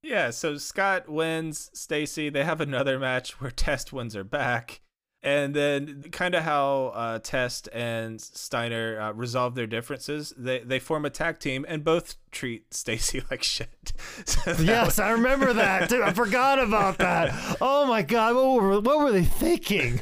[0.03, 2.29] Yeah, so Scott wins Stacy.
[2.29, 4.81] They have another match where Test wins her back.
[5.23, 10.77] And then, kind of how uh, Test and Steiner uh, resolve their differences, they they
[10.77, 13.93] form a tag team and both treat Stacy like shit.
[14.25, 15.89] So Yes, I remember that.
[15.89, 17.57] Dude, I forgot about that.
[17.59, 19.99] Oh my god, what were what were they thinking?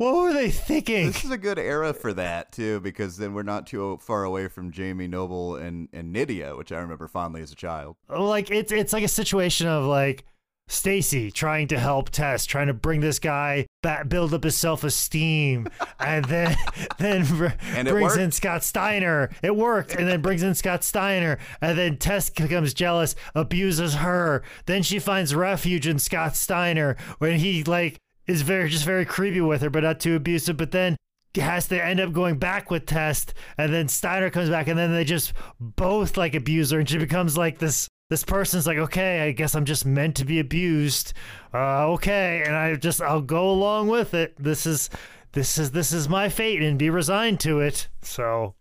[0.00, 1.08] What were they thinking?
[1.08, 4.48] This is a good era for that too, because then we're not too far away
[4.48, 7.96] from Jamie Noble and and Nidia, which I remember fondly as a child.
[8.08, 10.24] like it's it's like a situation of like
[10.68, 14.84] Stacy trying to help Test, trying to bring this guy back, build up his self
[14.84, 15.68] esteem,
[16.00, 16.56] and then
[16.96, 19.28] then And brings in Scott Steiner.
[19.42, 24.44] It worked, and then brings in Scott Steiner, and then Test becomes jealous, abuses her.
[24.64, 29.40] Then she finds refuge in Scott Steiner when he like is very just very creepy
[29.40, 30.56] with her, but not too abusive.
[30.56, 30.96] But then
[31.38, 34.92] has to end up going back with Test, and then Steiner comes back, and then
[34.92, 37.88] they just both like abuse her, and she becomes like this.
[38.08, 41.12] This person's like, okay, I guess I'm just meant to be abused.
[41.54, 44.34] Uh, okay, and I just I'll go along with it.
[44.36, 44.90] This is,
[45.30, 47.86] this is this is my fate, and be resigned to it.
[48.02, 48.56] So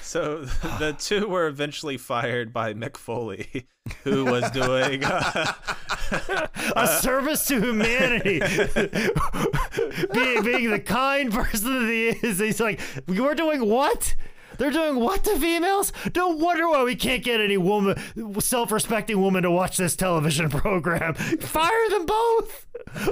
[0.00, 0.44] So
[0.78, 3.66] the two were eventually fired by Mick Foley,
[4.04, 5.04] who was doing.
[5.04, 5.52] Uh,
[6.76, 8.40] a service to humanity.
[10.12, 14.14] being, being the kind person that he is, he's like, we're doing what?
[14.58, 15.92] They're doing what to females?
[16.14, 17.96] No wonder why we can't get any woman,
[18.38, 21.14] self-respecting woman to watch this television program.
[21.40, 22.66] Fire them both.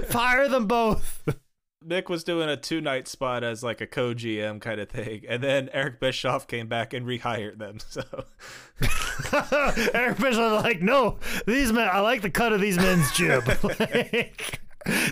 [0.08, 1.22] Fire them both.
[1.86, 5.24] Mick was doing a two night spot as like a co GM kind of thing,
[5.28, 7.78] and then Eric Bischoff came back and rehired them.
[7.88, 8.02] So
[9.94, 11.88] Eric Bischoff like, no, these men.
[11.90, 13.46] I like the cut of these men's jib.
[13.80, 14.60] like,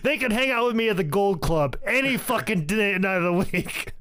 [0.02, 3.22] they can hang out with me at the Gold Club any fucking day, night of
[3.22, 3.94] the week.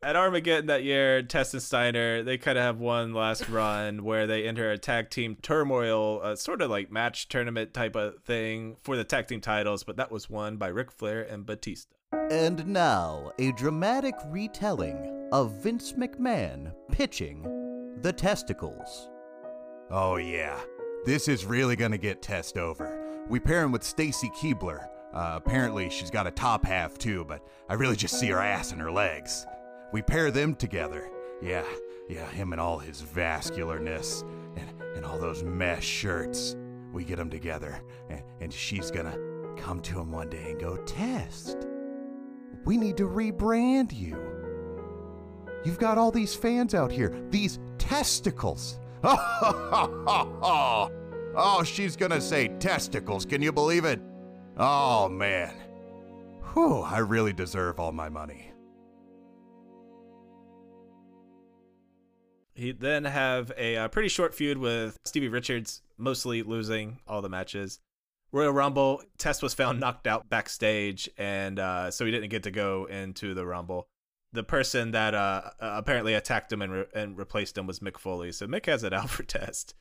[0.00, 4.28] At Armageddon that year, Test and Steiner, they kind of have one last run where
[4.28, 8.76] they enter a tag team turmoil, uh, sort of like match tournament type of thing
[8.82, 11.97] for the tag team titles, but that was won by Ric Flair and Batista.
[12.12, 17.42] And now, a dramatic retelling of Vince McMahon pitching
[18.00, 19.10] the testicles.
[19.90, 20.58] Oh, yeah.
[21.04, 23.24] This is really gonna get Test over.
[23.28, 24.88] We pair him with Stacy Keibler.
[25.12, 28.72] Uh, apparently, she's got a top half too, but I really just see her ass
[28.72, 29.46] and her legs.
[29.92, 31.10] We pair them together.
[31.42, 31.64] Yeah,
[32.08, 34.22] yeah, him and all his vascularness
[34.56, 36.56] and, and all those mesh shirts.
[36.92, 39.16] We get them together, and, and she's gonna
[39.56, 41.66] come to him one day and go, Test,
[42.64, 44.16] we need to rebrand you.
[45.64, 48.78] You've got all these fans out here, these testicles.
[51.40, 53.24] Oh, she's gonna say testicles.
[53.24, 54.00] Can you believe it?
[54.56, 55.54] Oh, man.
[56.52, 58.50] Whew, I really deserve all my money.
[62.54, 67.28] He'd then have a uh, pretty short feud with Stevie Richards, mostly losing all the
[67.28, 67.78] matches.
[68.30, 72.50] Royal Rumble, Test was found knocked out backstage, and uh, so he didn't get to
[72.50, 73.88] go into the Rumble.
[74.32, 78.32] The person that uh, apparently attacked him and, re- and replaced him was Mick Foley.
[78.32, 79.74] So Mick has it out for Test.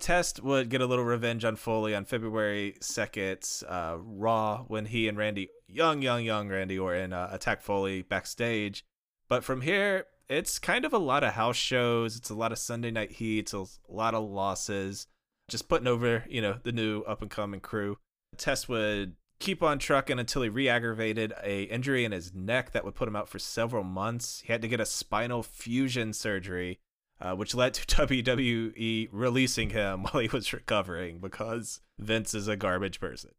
[0.00, 5.06] Test would get a little revenge on Foley on February 2nd, uh, Raw, when he
[5.06, 8.84] and Randy, young, young, young Randy Orton, uh, attack Foley backstage.
[9.28, 12.16] But from here, it's kind of a lot of house shows.
[12.16, 15.06] It's a lot of Sunday night heats, a lot of losses.
[15.52, 17.98] Just putting over, you know, the new up and coming crew.
[18.38, 22.94] Test would keep on trucking until he re-aggravated a injury in his neck that would
[22.94, 24.42] put him out for several months.
[24.46, 26.78] He had to get a spinal fusion surgery,
[27.20, 32.56] uh, which led to WWE releasing him while he was recovering because Vince is a
[32.56, 33.32] garbage person.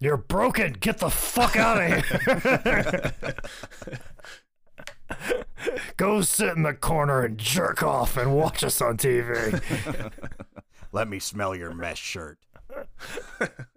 [0.00, 0.72] You're broken.
[0.72, 3.12] Get the fuck out of here.
[5.96, 10.12] Go sit in the corner and jerk off and watch us on TV.
[10.92, 12.38] Let me smell your mesh shirt.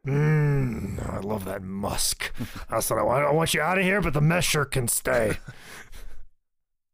[0.05, 2.31] Mmm, I love that musk.
[2.69, 3.25] That's what I want.
[3.25, 5.37] I want you out of here, but the mesh shirt can stay.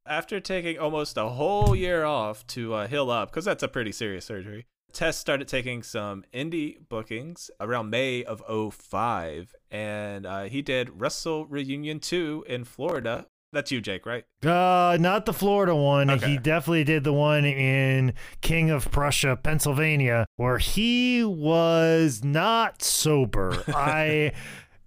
[0.06, 3.92] After taking almost a whole year off to uh, heal up, because that's a pretty
[3.92, 8.42] serious surgery, Test started taking some indie bookings around May of
[8.74, 13.28] 05, and uh, he did Wrestle Reunion 2 in Florida.
[13.52, 14.26] That's you, Jake, right?
[14.46, 16.10] Uh, not the Florida one.
[16.10, 16.32] Okay.
[16.32, 23.64] He definitely did the one in King of Prussia, Pennsylvania, where he was not sober.
[23.68, 24.34] I.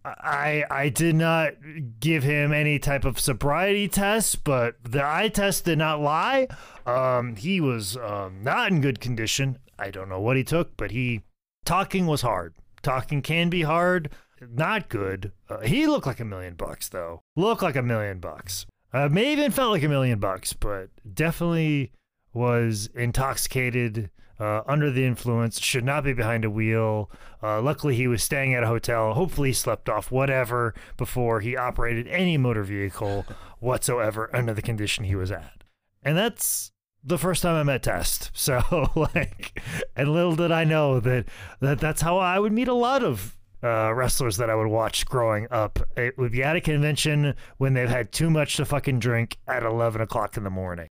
[0.05, 1.53] I I did not
[2.01, 6.49] give him any type of sobriety test, but the eye test did not lie.
[6.87, 9.59] Um, he was um, not in good condition.
[9.79, 11.23] I don't know what he took, but he
[11.65, 12.55] talking was hard.
[12.83, 14.11] Talking can be hard,
[14.51, 15.33] not good.
[15.49, 17.23] Uh, he looked like a million bucks though.
[17.37, 18.67] Looked like a million bucks.
[18.93, 21.93] Uh, may even felt like a million bucks, but definitely
[22.35, 27.11] was intoxicated, uh, under the influence, should not be behind a wheel.
[27.43, 29.15] Uh, luckily, he was staying at a hotel.
[29.15, 33.25] Hopefully, he slept off whatever before he operated any motor vehicle
[33.61, 35.65] whatsoever under the condition he was at.
[36.03, 36.73] And that's
[37.05, 38.31] the first time I met Test.
[38.43, 39.61] So, like,
[39.97, 41.27] and little did I know that,
[41.61, 45.07] that that's how I would meet a lot of uh, wrestlers that I would watch
[45.07, 45.79] growing up.
[45.97, 49.63] It would be at a convention when they've had too much to fucking drink at
[49.63, 50.89] 11 o'clock in the morning.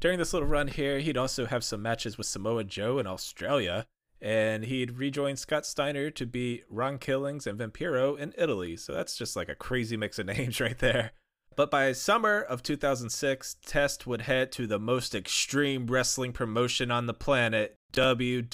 [0.00, 3.86] During this little run here, he'd also have some matches with Samoa Joe in Australia,
[4.20, 8.76] and he'd rejoin Scott Steiner to beat Ron Killings and Vampiro in Italy.
[8.76, 11.12] So that's just like a crazy mix of names right there.
[11.56, 17.06] But by summer of 2006, Test would head to the most extreme wrestling promotion on
[17.06, 18.44] the planet, WWECW.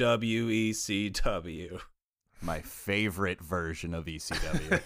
[2.43, 4.81] My favorite version of ECW.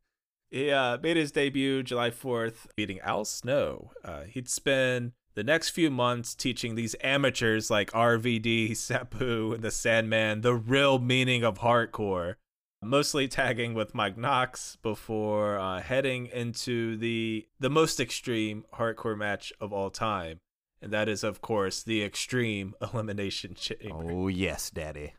[0.50, 3.92] he uh, made his debut July 4th, beating Al Snow.
[4.04, 9.70] Uh, he'd spend the next few months teaching these amateurs like RVD, Sabu, and the
[9.70, 12.34] Sandman the real meaning of hardcore.
[12.82, 19.52] Mostly tagging with Mike Knox before uh, heading into the the most extreme hardcore match
[19.60, 20.38] of all time,
[20.82, 24.12] and that is of course the Extreme Elimination Chamber.
[24.12, 25.14] oh, yes, Daddy.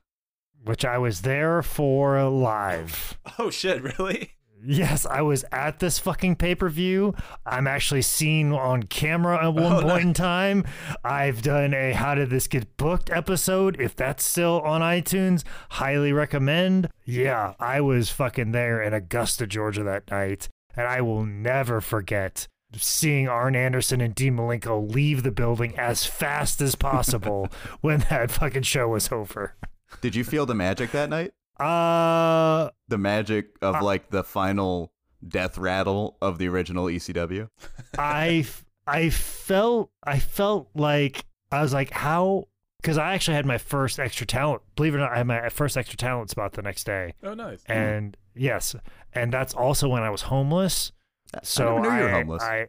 [0.64, 3.18] Which I was there for live.
[3.40, 3.82] Oh shit!
[3.82, 4.32] Really?
[4.62, 7.16] Yes, I was at this fucking pay per view.
[7.46, 10.66] I'm actually seen on camera at one Oh, point in time.
[11.06, 13.80] I've done a How Did This Get Booked episode.
[13.80, 16.90] If that's still on iTunes, highly recommend.
[17.06, 20.50] Yeah, I was fucking there in Augusta, Georgia that night.
[20.76, 26.06] And I will never forget seeing Arn Anderson and Dean Malenko leave the building as
[26.06, 27.48] fast as possible
[27.82, 29.56] when that fucking show was over.
[30.02, 31.34] Did you feel the magic that night?
[31.60, 34.94] Uh, The magic of Uh, like the final
[35.28, 37.50] death rattle of the original ECW?
[37.98, 38.46] I
[38.88, 42.48] I felt I felt like I was like how
[42.82, 44.62] because I actually had my first extra talent.
[44.76, 47.34] Believe it or not, I had my first extra talent spot the next day, Oh,
[47.34, 47.62] nice.
[47.66, 48.74] and yes,
[49.14, 50.94] and that's also when I was homeless.
[51.44, 52.44] So I never knew you were I- homeless.
[52.44, 52.68] I,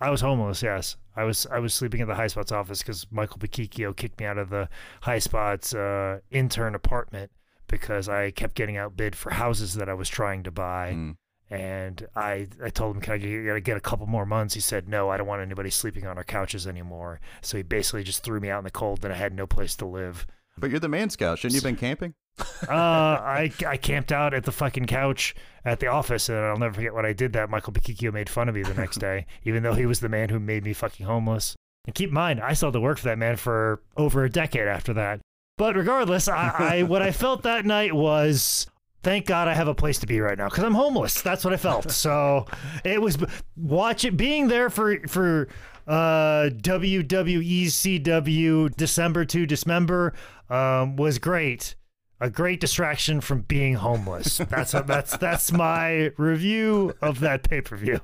[0.00, 0.62] I was homeless.
[0.62, 1.46] Yes, I was.
[1.50, 4.50] I was sleeping at the High Spots office because Michael Bochicchio kicked me out of
[4.50, 4.68] the
[5.02, 7.30] High Spots uh, intern apartment
[7.68, 10.92] because I kept getting outbid for houses that I was trying to buy.
[10.94, 11.16] Mm.
[11.50, 14.54] And I, I told him, can I get, gotta get a couple more months?
[14.54, 17.20] He said, no, I don't want anybody sleeping on our couches anymore.
[17.42, 19.76] So he basically just threw me out in the cold and I had no place
[19.76, 20.26] to live.
[20.58, 21.38] But you're the man scout.
[21.38, 22.14] Shouldn't you have been camping?
[22.38, 25.34] Uh, I, I camped out at the fucking couch
[25.64, 27.50] at the office and I'll never forget what I did that.
[27.50, 30.28] Michael Bochicchio made fun of me the next day, even though he was the man
[30.28, 31.56] who made me fucking homeless.
[31.86, 34.30] And keep in mind, I still had to work for that man for over a
[34.30, 35.20] decade after that.
[35.58, 38.66] But regardless, I, I what I felt that night was
[39.02, 41.20] thank God I have a place to be right now because I'm homeless.
[41.22, 41.90] That's what I felt.
[41.90, 42.46] So
[42.84, 43.18] it was
[43.56, 45.48] watch it being there for for
[45.86, 50.14] uh WWE ECW December to Dismember
[50.50, 51.74] um, was great.
[52.20, 54.38] A great distraction from being homeless.
[54.38, 58.00] That's that's that's my review of that pay per view.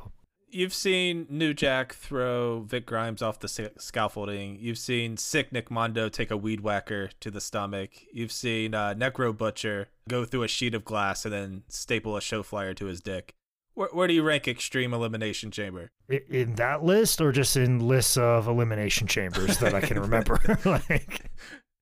[0.51, 4.57] You've seen New Jack throw Vic Grimes off the scaffolding.
[4.59, 7.91] You've seen Sick Nick Mondo take a weed whacker to the stomach.
[8.13, 12.23] You've seen uh, Necro Butcher go through a sheet of glass and then staple a
[12.23, 13.35] show flyer to his dick.
[13.79, 15.93] Where, where do you rank Extreme Elimination Chamber?
[16.09, 21.31] In that list, or just in lists of elimination chambers that I can remember, like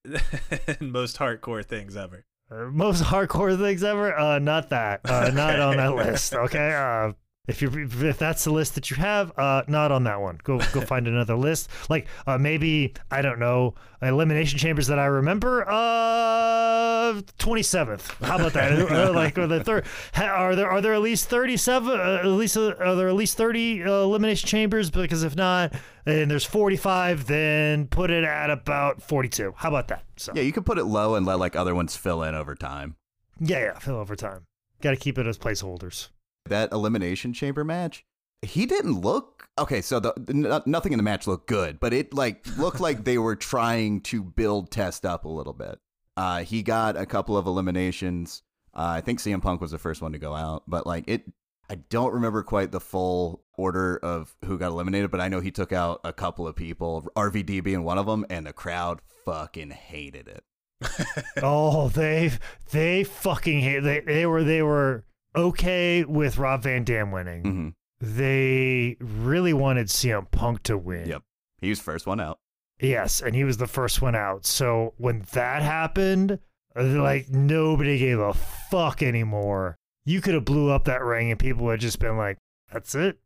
[0.82, 2.26] Most hardcore things ever.
[2.70, 4.14] most hardcore things ever.
[4.14, 5.00] Uh, not that.
[5.06, 6.34] Uh, not on that list.
[6.34, 6.74] Okay.
[6.74, 7.12] Uh,
[7.46, 7.70] if you
[8.00, 10.38] if that's the list that you have, uh, not on that one.
[10.42, 11.68] Go go find another list.
[11.88, 15.64] Like uh, maybe I don't know elimination chambers that I remember.
[15.68, 18.10] Uh, twenty seventh.
[18.22, 18.66] How about that?
[18.96, 19.84] Uh, like or the third.
[20.16, 21.98] Are there are there at least thirty seven?
[21.98, 24.90] Uh, at least uh, are there at least thirty uh, elimination chambers?
[24.90, 25.72] Because if not,
[26.04, 29.54] and there's forty five, then put it at about forty two.
[29.56, 30.04] How about that?
[30.16, 32.54] So Yeah, you can put it low and let like other ones fill in over
[32.54, 32.96] time.
[33.40, 33.78] yeah, yeah.
[33.78, 34.46] Fill over time.
[34.82, 36.08] Got to keep it as placeholders.
[36.48, 38.04] That elimination chamber match,
[38.42, 39.80] he didn't look okay.
[39.80, 43.04] So the, the no- nothing in the match looked good, but it like looked like
[43.04, 45.78] they were trying to build test up a little bit.
[46.16, 48.42] Uh, he got a couple of eliminations.
[48.74, 51.24] Uh, I think CM Punk was the first one to go out, but like it,
[51.68, 55.50] I don't remember quite the full order of who got eliminated, but I know he
[55.50, 59.70] took out a couple of people, RVD being one of them, and the crowd fucking
[59.70, 60.44] hated it.
[61.42, 62.32] oh, they
[62.70, 63.80] they fucking hate.
[63.80, 65.04] They they were they were
[65.36, 67.42] okay with Rob Van Dam winning.
[67.42, 67.68] hmm
[68.00, 71.08] They really wanted CM Punk to win.
[71.08, 71.22] Yep.
[71.60, 72.38] He was first one out.
[72.80, 74.44] Yes, and he was the first one out.
[74.44, 76.38] So when that happened,
[76.74, 79.76] like nobody gave a fuck anymore.
[80.04, 82.36] You could have blew up that ring and people would just been like,
[82.72, 83.18] "That's it.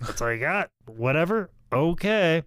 [0.00, 0.70] That's all you got.
[0.86, 1.50] Whatever.
[1.72, 2.42] Okay."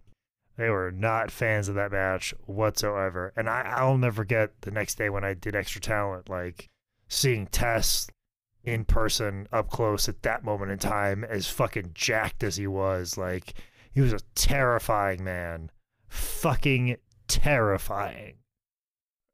[0.58, 3.32] They were not fans of that match whatsoever.
[3.38, 6.68] And I, I'll never forget the next day when I did extra talent, like
[7.08, 8.12] seeing Test
[8.64, 13.18] in person up close at that moment in time, as fucking jacked as he was.
[13.18, 13.54] Like
[13.92, 15.72] he was a terrifying man.
[16.08, 16.98] Fucking
[17.28, 18.36] terrifying.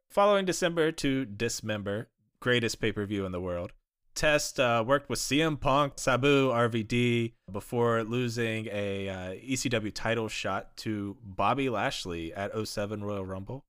[0.09, 2.09] Following December to Dismember,
[2.39, 3.73] greatest pay per view in the world.
[4.15, 10.77] Test uh, worked with CM Punk, Sabu, RVD before losing a uh, ECW title shot
[10.77, 13.65] to Bobby Lashley at 07 Royal Rumble.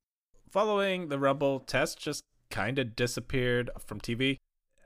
[0.49, 4.37] Following the Rumble, Test just kind of disappeared from TV.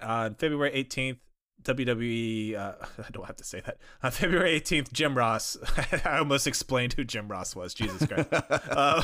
[0.03, 1.19] On February 18th,
[1.63, 3.79] WWE, uh, I don't have to say that.
[4.03, 5.57] On February 18th, Jim Ross,
[6.05, 7.75] I almost explained who Jim Ross was.
[7.75, 8.29] Jesus Christ.
[8.33, 9.03] uh,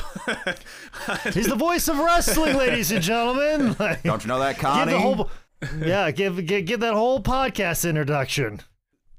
[1.31, 3.75] He's the voice of wrestling, ladies and gentlemen.
[3.79, 4.91] Like, Don't you know that, give Connie?
[4.93, 5.29] the whole,
[5.79, 8.61] yeah, give, give give that whole podcast introduction.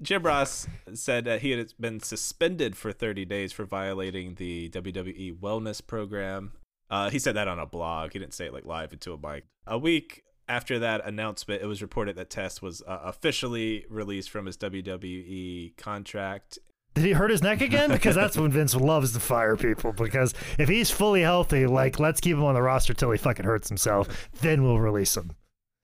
[0.01, 5.39] Jim Ross said that he had been suspended for 30 days for violating the WWE
[5.41, 6.53] wellness program.
[6.89, 8.12] Uh, he said that on a blog.
[8.12, 9.45] He didn't say it like live into a mic.
[9.66, 14.46] A week after that announcement, it was reported that Test was uh, officially released from
[14.46, 16.59] his WWE contract.
[16.94, 17.90] Did he hurt his neck again?
[17.90, 19.92] Because that's when Vince loves to fire people.
[19.92, 23.44] Because if he's fully healthy, like let's keep him on the roster till he fucking
[23.44, 24.28] hurts himself.
[24.40, 25.32] Then we'll release him.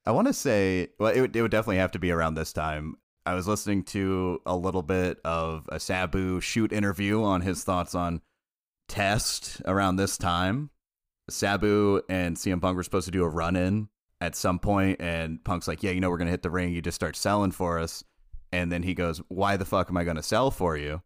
[0.06, 2.52] I want to say, well, it would, it would definitely have to be around this
[2.52, 2.96] time.
[3.26, 7.94] I was listening to a little bit of a Sabu shoot interview on his thoughts
[7.94, 8.20] on
[8.88, 10.70] Test around this time.
[11.30, 13.88] Sabu and CM Punk were supposed to do a run in
[14.24, 16.72] at some point, and Punk's like, Yeah, you know, we're going to hit the ring.
[16.72, 18.02] You just start selling for us.
[18.52, 21.02] And then he goes, Why the fuck am I going to sell for you?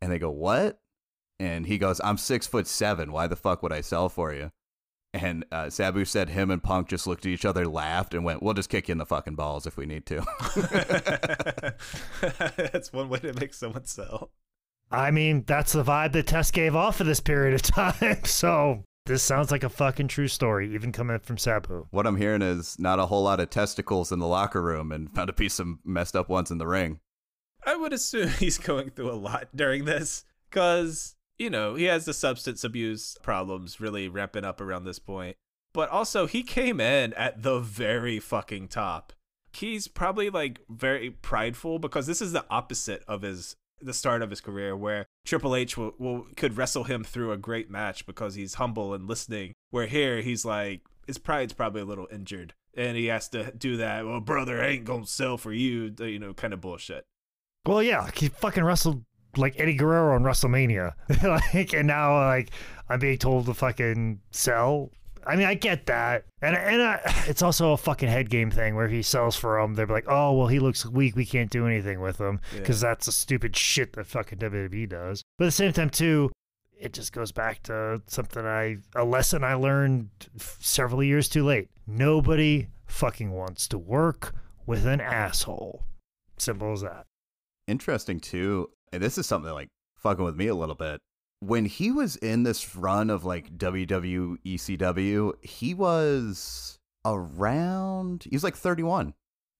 [0.00, 0.78] And they go, What?
[1.38, 3.12] And he goes, I'm six foot seven.
[3.12, 4.50] Why the fuck would I sell for you?
[5.12, 8.42] And uh, Sabu said him and Punk just looked at each other, laughed, and went,
[8.42, 10.22] We'll just kick you in the fucking balls if we need to.
[12.56, 14.30] That's one way to make someone sell.
[14.92, 18.18] I mean, that's the vibe that Test gave off for this period of time.
[18.24, 21.88] So this sounds like a fucking true story, even coming from Sabu.
[21.90, 25.10] what I'm hearing is not a whole lot of testicles in the locker room and
[25.14, 27.00] found a piece of messed up ones in the ring.
[27.66, 32.04] I would assume he's going through a lot during this because, you know, he has
[32.04, 35.36] the substance abuse problems really ramping up around this point.
[35.72, 39.12] But also, he came in at the very fucking top.
[39.52, 44.30] He's probably like very prideful because this is the opposite of his the start of
[44.30, 48.34] his career where Triple H will, will could wrestle him through a great match because
[48.34, 49.52] he's humble and listening.
[49.70, 53.76] Where here he's like his pride's probably a little injured and he has to do
[53.78, 54.06] that.
[54.06, 57.04] Well, brother, I ain't gonna sell for you, you know, kind of bullshit.
[57.66, 59.04] Well, yeah, he fucking wrestled
[59.36, 60.94] like Eddie Guerrero on WrestleMania,
[61.54, 62.50] like, and now like
[62.88, 64.90] I'm being told to fucking sell.
[65.26, 68.74] I mean, I get that, and and I, it's also a fucking head game thing
[68.74, 71.50] where if he sells for him, they're like, oh well, he looks weak, we can't
[71.50, 75.22] do anything with him because that's the stupid shit that fucking WWE does.
[75.38, 76.30] But at the same time, too,
[76.78, 81.44] it just goes back to something I a lesson I learned f- several years too
[81.44, 81.68] late.
[81.86, 84.34] Nobody fucking wants to work
[84.66, 85.84] with an asshole.
[86.38, 87.06] Simple as that.
[87.66, 88.70] Interesting too.
[88.92, 91.00] And this is something like fucking with me a little bit.
[91.40, 98.24] When he was in this run of like WWE ECW, he was around.
[98.28, 99.14] He was like 31.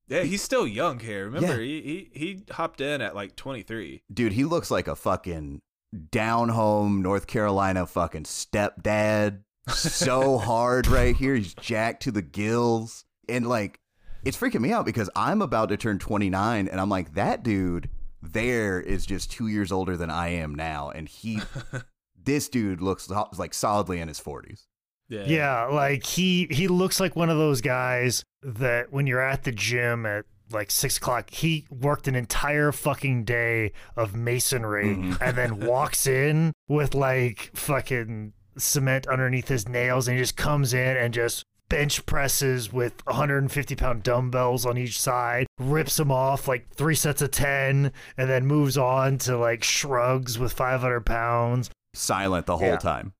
[0.08, 1.26] Yeah, he's still young here.
[1.26, 1.80] Remember, Yeah.
[1.82, 4.02] he, he he hopped in at like 23.
[4.12, 5.62] Dude, he looks like a fucking
[6.10, 9.42] down home North Carolina fucking stepdad.
[9.68, 11.34] So hard right here.
[11.36, 13.04] He's jacked to the gills.
[13.28, 13.78] And like,
[14.24, 17.88] it's freaking me out because I'm about to turn 29 and I'm like, that dude
[18.22, 20.90] there is just two years older than I am now.
[20.90, 21.40] And he,
[22.22, 24.66] this dude looks like solidly in his 40s.
[25.08, 25.24] Yeah.
[25.26, 29.50] Yeah, like he he looks like one of those guys that when you're at the
[29.50, 35.18] gym at like six o'clock, he worked an entire fucking day of masonry Mhm.
[35.20, 40.72] and then walks in with like fucking cement underneath his nails and he just comes
[40.74, 46.46] in and just bench presses with 150 pound dumbbells on each side, rips them off
[46.46, 51.70] like three sets of 10, and then moves on to like shrugs with 500 pounds
[51.94, 52.76] Silent the whole Yeah.
[52.76, 53.14] time.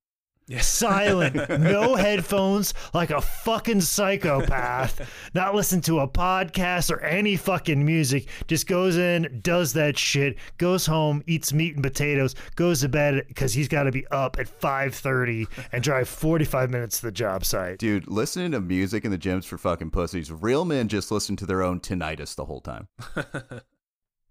[0.50, 0.62] Yeah.
[0.62, 5.08] silent, no headphones, like a fucking psychopath.
[5.32, 8.28] Not listen to a podcast or any fucking music.
[8.48, 13.24] Just goes in, does that shit, goes home, eats meat and potatoes, goes to bed
[13.28, 17.06] because he's got to be up at five thirty and drive forty five minutes to
[17.06, 17.78] the job site.
[17.78, 20.32] Dude, listening to music in the gyms for fucking pussies.
[20.32, 22.88] Real men just listen to their own tinnitus the whole time.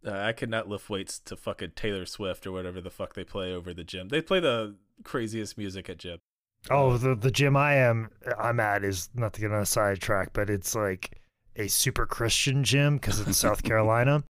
[0.06, 3.26] Uh, I could not lift weights to fucking Taylor Swift or whatever the fuck they
[3.26, 4.08] play over the gym.
[4.08, 6.20] They play the craziest music at gym.
[6.70, 10.34] Oh, the the gym I am I'm at is not to get on a sidetrack,
[10.34, 11.20] but it's like
[11.56, 14.24] a super Christian gym because it's South Carolina.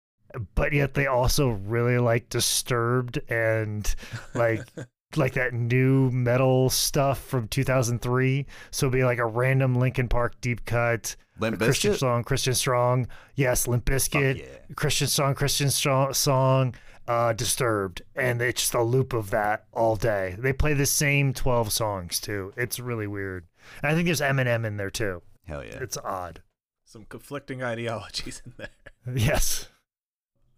[0.54, 3.94] But yet they also really like disturbed and
[4.34, 4.62] like
[5.16, 8.46] like that nu metal stuff from 2003.
[8.70, 13.08] So it'd be like a random Linkin Park deep cut, Limp Christian song, Christian Strong.
[13.36, 14.74] Yes, Limp Bizkit, yeah.
[14.76, 16.74] Christian song, Christian strong, song,
[17.09, 20.36] uh, Disturbed, and it's just a loop of that all day.
[20.38, 22.52] They play the same 12 songs too.
[22.56, 23.46] It's really weird.
[23.82, 25.22] And I think there's Eminem in there too.
[25.46, 25.78] Hell yeah.
[25.80, 26.42] It's odd.
[26.84, 28.68] Some conflicting ideologies in there.
[29.16, 29.68] Yes.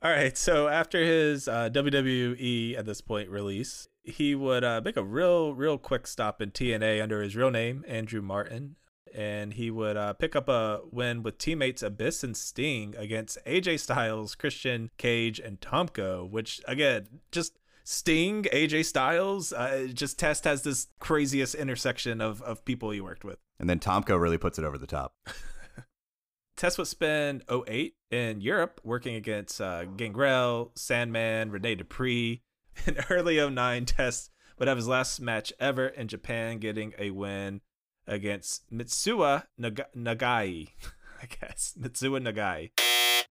[0.02, 4.96] All right, so after his uh, WWE at this point release, he would uh, make
[4.96, 8.76] a real, real quick stop in TNA under his real name, Andrew Martin,
[9.14, 13.80] and he would uh, pick up a win with teammates Abyss and Sting against AJ
[13.80, 16.28] Styles, Christian Cage, and Tomko.
[16.28, 22.64] Which again, just Sting, AJ Styles, uh, just Test has this craziest intersection of of
[22.64, 23.38] people he worked with.
[23.58, 25.14] And then Tomko really puts it over the top.
[26.56, 32.42] Test would spend 08 in Europe working against uh, Gangrel, Sandman, Rene Dupree.
[32.86, 37.62] In early 09, Test would have his last match ever in Japan, getting a win
[38.10, 40.68] against Mitsuya Naga- Nagai.
[41.22, 41.74] I guess.
[41.80, 42.70] Mitsuya Nagai.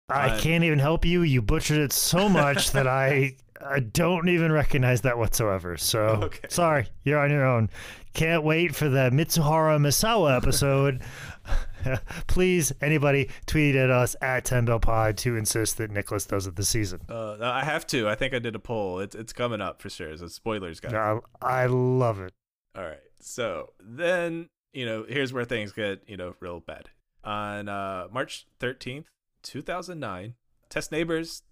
[0.09, 1.21] I Uh, can't even help you.
[1.23, 5.77] You butchered it so much that I I don't even recognize that whatsoever.
[5.77, 6.47] So Okay.
[6.49, 7.69] sorry, you're on your own.
[8.13, 11.01] Can't wait for the Mitsuharu Misawa episode
[12.27, 16.55] please, anybody, tweet at us at 10 Bell Pod to insist that Nicholas does it
[16.55, 17.01] this season.
[17.07, 18.09] Uh, I have to.
[18.09, 18.99] I think I did a poll.
[18.99, 20.15] It's it's coming up for sure.
[20.17, 20.93] So spoilers, guys.
[20.93, 22.33] I, I love it.
[22.75, 22.99] All right.
[23.21, 26.89] So then, you know, here's where things get, you know, real bad.
[27.23, 29.05] On uh, March 13th,
[29.43, 30.35] 2009,
[30.69, 31.43] Test Neighbors,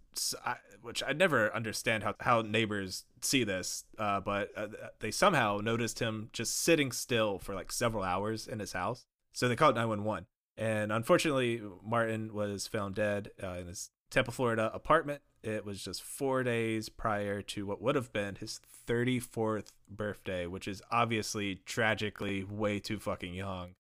[0.82, 4.68] which I never understand how, how neighbors see this, uh, but uh,
[5.00, 9.06] they somehow noticed him just sitting still for like several hours in his house.
[9.32, 10.28] So they called 911.
[10.58, 15.22] And unfortunately, Martin was found dead uh, in his Tampa, Florida apartment.
[15.44, 20.68] It was just four days prior to what would have been his 34th birthday, which
[20.70, 23.72] is obviously tragically way too fucking young.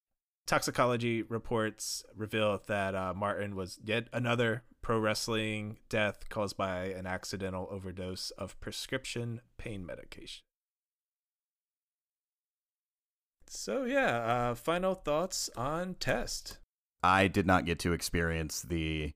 [0.45, 7.07] Toxicology reports reveal that uh, Martin was yet another pro wrestling death caused by an
[7.07, 10.43] accidental overdose of prescription pain medication.
[13.47, 16.57] So yeah, uh, final thoughts on Test.
[17.01, 19.11] I did not get to experience the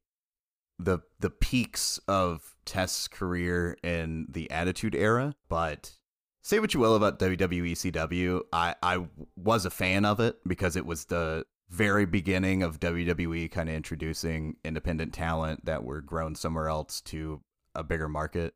[0.79, 5.93] the the peaks of Test's career in the Attitude Era, but
[6.41, 10.75] say what you will about WWE ECW, I I was a fan of it because
[10.75, 16.35] it was the very beginning of WWE kind of introducing independent talent that were grown
[16.35, 17.41] somewhere else to
[17.75, 18.53] a bigger market.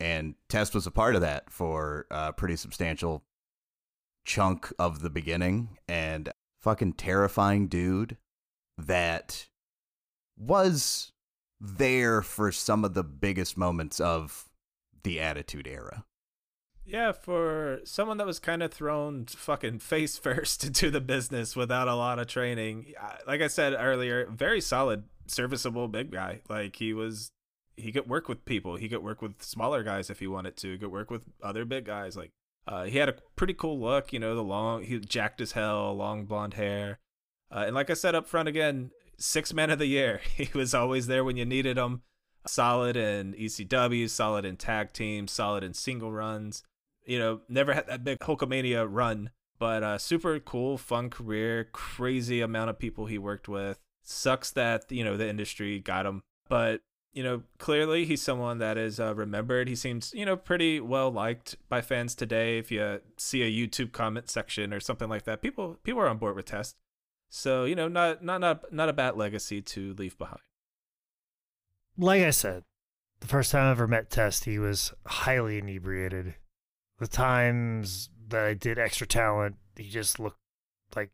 [0.00, 3.24] And Test was a part of that for a pretty substantial
[4.24, 6.30] chunk of the beginning and
[6.60, 8.16] fucking terrifying dude
[8.76, 9.46] that
[10.36, 11.12] was
[11.60, 14.48] there for some of the biggest moments of
[15.02, 16.04] the Attitude Era.
[16.84, 21.86] Yeah, for someone that was kind of thrown fucking face first into the business without
[21.86, 22.94] a lot of training,
[23.26, 26.40] like I said earlier, very solid, serviceable big guy.
[26.48, 27.30] Like he was,
[27.76, 28.76] he could work with people.
[28.76, 30.72] He could work with smaller guys if he wanted to.
[30.72, 32.16] He could work with other big guys.
[32.16, 32.30] Like
[32.66, 34.12] uh, he had a pretty cool look.
[34.12, 36.98] You know, the long, he jacked as hell, long blonde hair.
[37.50, 40.20] Uh, and like I said up front again, six men of the year.
[40.36, 42.02] He was always there when you needed him.
[42.46, 46.62] Solid in ECW, solid in tag teams, solid in single runs.
[47.04, 51.68] You know, never had that big Hulkamania run, but uh, super cool, fun career.
[51.72, 53.80] Crazy amount of people he worked with.
[54.02, 56.80] Sucks that you know the industry got him, but
[57.12, 59.68] you know clearly he's someone that is uh, remembered.
[59.68, 62.58] He seems you know pretty well liked by fans today.
[62.58, 66.18] If you see a YouTube comment section or something like that, people people are on
[66.18, 66.76] board with Test.
[67.28, 70.40] So you know, not not not not a bad legacy to leave behind.
[71.96, 72.64] Like I said,
[73.20, 76.34] the first time I ever met Test, he was highly inebriated.
[76.98, 80.38] The times that I did extra talent, he just looked
[80.94, 81.10] like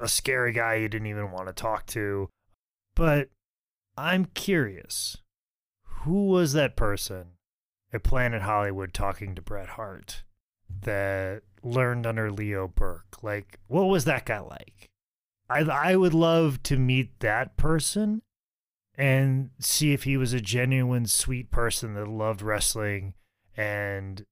[0.00, 2.28] a scary guy you didn't even want to talk to.
[2.94, 3.30] But
[3.96, 5.18] I'm curious,
[5.82, 7.32] who was that person
[7.92, 10.22] at Planet Hollywood talking to Bret Hart
[10.82, 13.22] that learned under Leo Burke?
[13.22, 14.87] Like, what was that guy like?
[15.48, 18.22] I I would love to meet that person
[18.96, 23.14] and see if he was a genuine sweet person that loved wrestling
[23.56, 24.24] and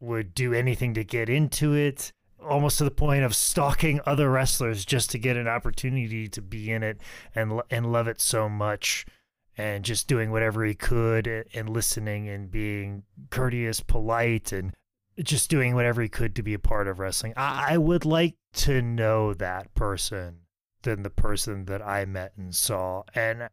[0.00, 2.12] would do anything to get into it
[2.42, 6.70] almost to the point of stalking other wrestlers just to get an opportunity to be
[6.70, 6.98] in it
[7.34, 9.04] and and love it so much
[9.58, 14.72] and just doing whatever he could and listening and being courteous polite and
[15.18, 17.34] just doing whatever he could to be a part of wrestling.
[17.36, 20.40] I, I would like to know that person
[20.82, 23.02] than the person that I met and saw.
[23.14, 23.48] And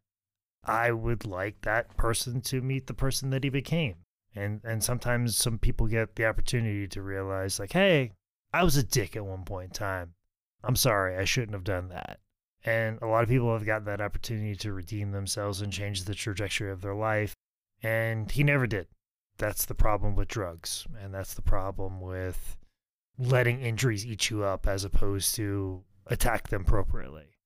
[0.64, 3.96] I would like that person to meet the person that he became.
[4.36, 8.14] And and sometimes some people get the opportunity to realize like, hey,
[8.54, 10.14] I was a dick at one point in time.
[10.64, 12.20] I'm sorry, I shouldn't have done that.
[12.64, 16.16] And a lot of people have gotten that opportunity to redeem themselves and change the
[16.16, 17.34] trajectory of their life.
[17.82, 18.88] And he never did
[19.38, 22.58] that's the problem with drugs and that's the problem with
[23.18, 27.38] letting injuries eat you up as opposed to attack them appropriately.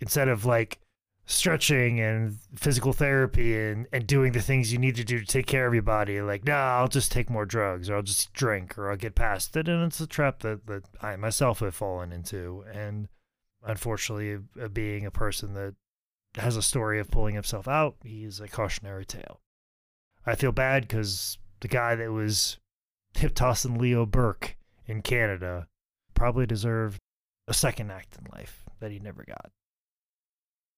[0.00, 0.80] Instead of like
[1.26, 5.46] stretching and physical therapy and, and doing the things you need to do to take
[5.46, 8.30] care of your body like no nah, i'll just take more drugs or i'll just
[8.34, 11.74] drink or i'll get past it and it's a trap that, that i myself have
[11.74, 13.08] fallen into and
[13.64, 15.74] unfortunately uh, being a person that
[16.34, 19.40] has a story of pulling himself out he's a cautionary tale
[20.26, 22.58] I feel bad because the guy that was
[23.16, 24.56] hip tossing Leo Burke
[24.86, 25.66] in Canada
[26.14, 26.98] probably deserved
[27.48, 29.50] a second act in life that he never got.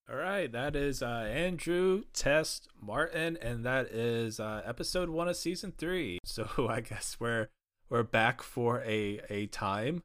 [0.09, 5.37] All right, that is uh, Andrew Test Martin, and that is uh, episode one of
[5.37, 6.19] season three.
[6.25, 7.49] So I guess we're
[7.89, 10.03] we're back for a a time.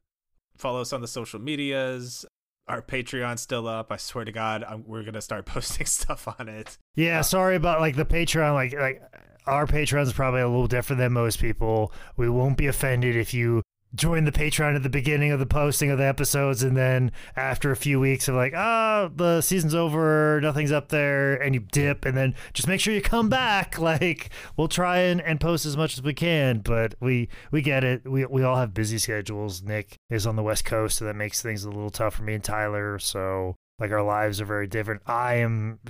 [0.56, 2.24] Follow us on the social medias
[2.68, 3.90] our Patreon's still up.
[3.90, 6.78] I swear to God, I'm, we're gonna start posting stuff on it.
[6.94, 8.54] Yeah, uh, sorry about like the Patreon.
[8.54, 9.02] Like like
[9.46, 11.92] our Patreon's probably a little different than most people.
[12.16, 13.62] We won't be offended if you
[13.94, 17.70] join the Patreon at the beginning of the posting of the episodes, and then after
[17.70, 22.04] a few weeks of like, oh, the season's over, nothing's up there, and you dip,
[22.04, 23.76] and then just make sure you come back.
[23.82, 27.82] Like we'll try and, and post as much as we can, but we we get
[27.82, 28.08] it.
[28.08, 29.60] We we all have busy schedules.
[29.60, 32.34] Nick is on the West Coast, so that makes things a little tough for me
[32.34, 33.00] and Tyler.
[33.00, 35.02] So like our lives are very different.
[35.06, 35.80] I am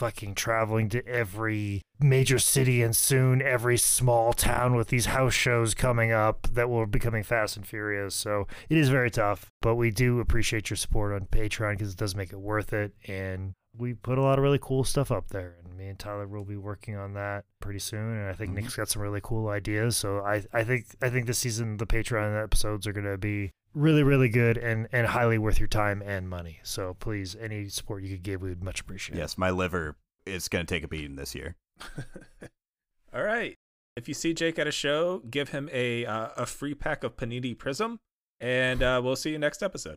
[0.00, 5.74] fucking traveling to every major city and soon every small town with these house shows
[5.74, 8.14] coming up that will be coming fast and furious.
[8.14, 11.98] So it is very tough, but we do appreciate your support on Patreon because it
[11.98, 12.94] does make it worth it.
[13.06, 15.56] And we put a lot of really cool stuff up there.
[15.62, 18.16] And me and Tyler will be working on that pretty soon.
[18.16, 18.54] And I think Mhm.
[18.54, 19.98] Nick's got some really cool ideas.
[19.98, 24.02] So I, I think I think this season the Patreon episodes are gonna be really,
[24.02, 26.60] really good and, and highly worth your time and money.
[26.62, 29.18] So please, any support you could give, we would much appreciate.
[29.18, 31.56] Yes, my liver is going to take a beating this year.
[33.14, 33.56] All right.
[33.96, 37.16] If you see Jake at a show, give him a uh, a free pack of
[37.16, 37.98] Panini Prism,
[38.40, 39.96] and uh, we'll see you next episode.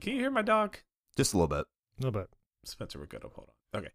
[0.00, 0.78] Can you hear my dog?
[1.16, 1.64] Just a little bit.
[1.98, 2.28] A little bit.
[2.64, 3.22] Spencer, we're good.
[3.22, 3.80] Hold on.
[3.80, 3.90] Okay.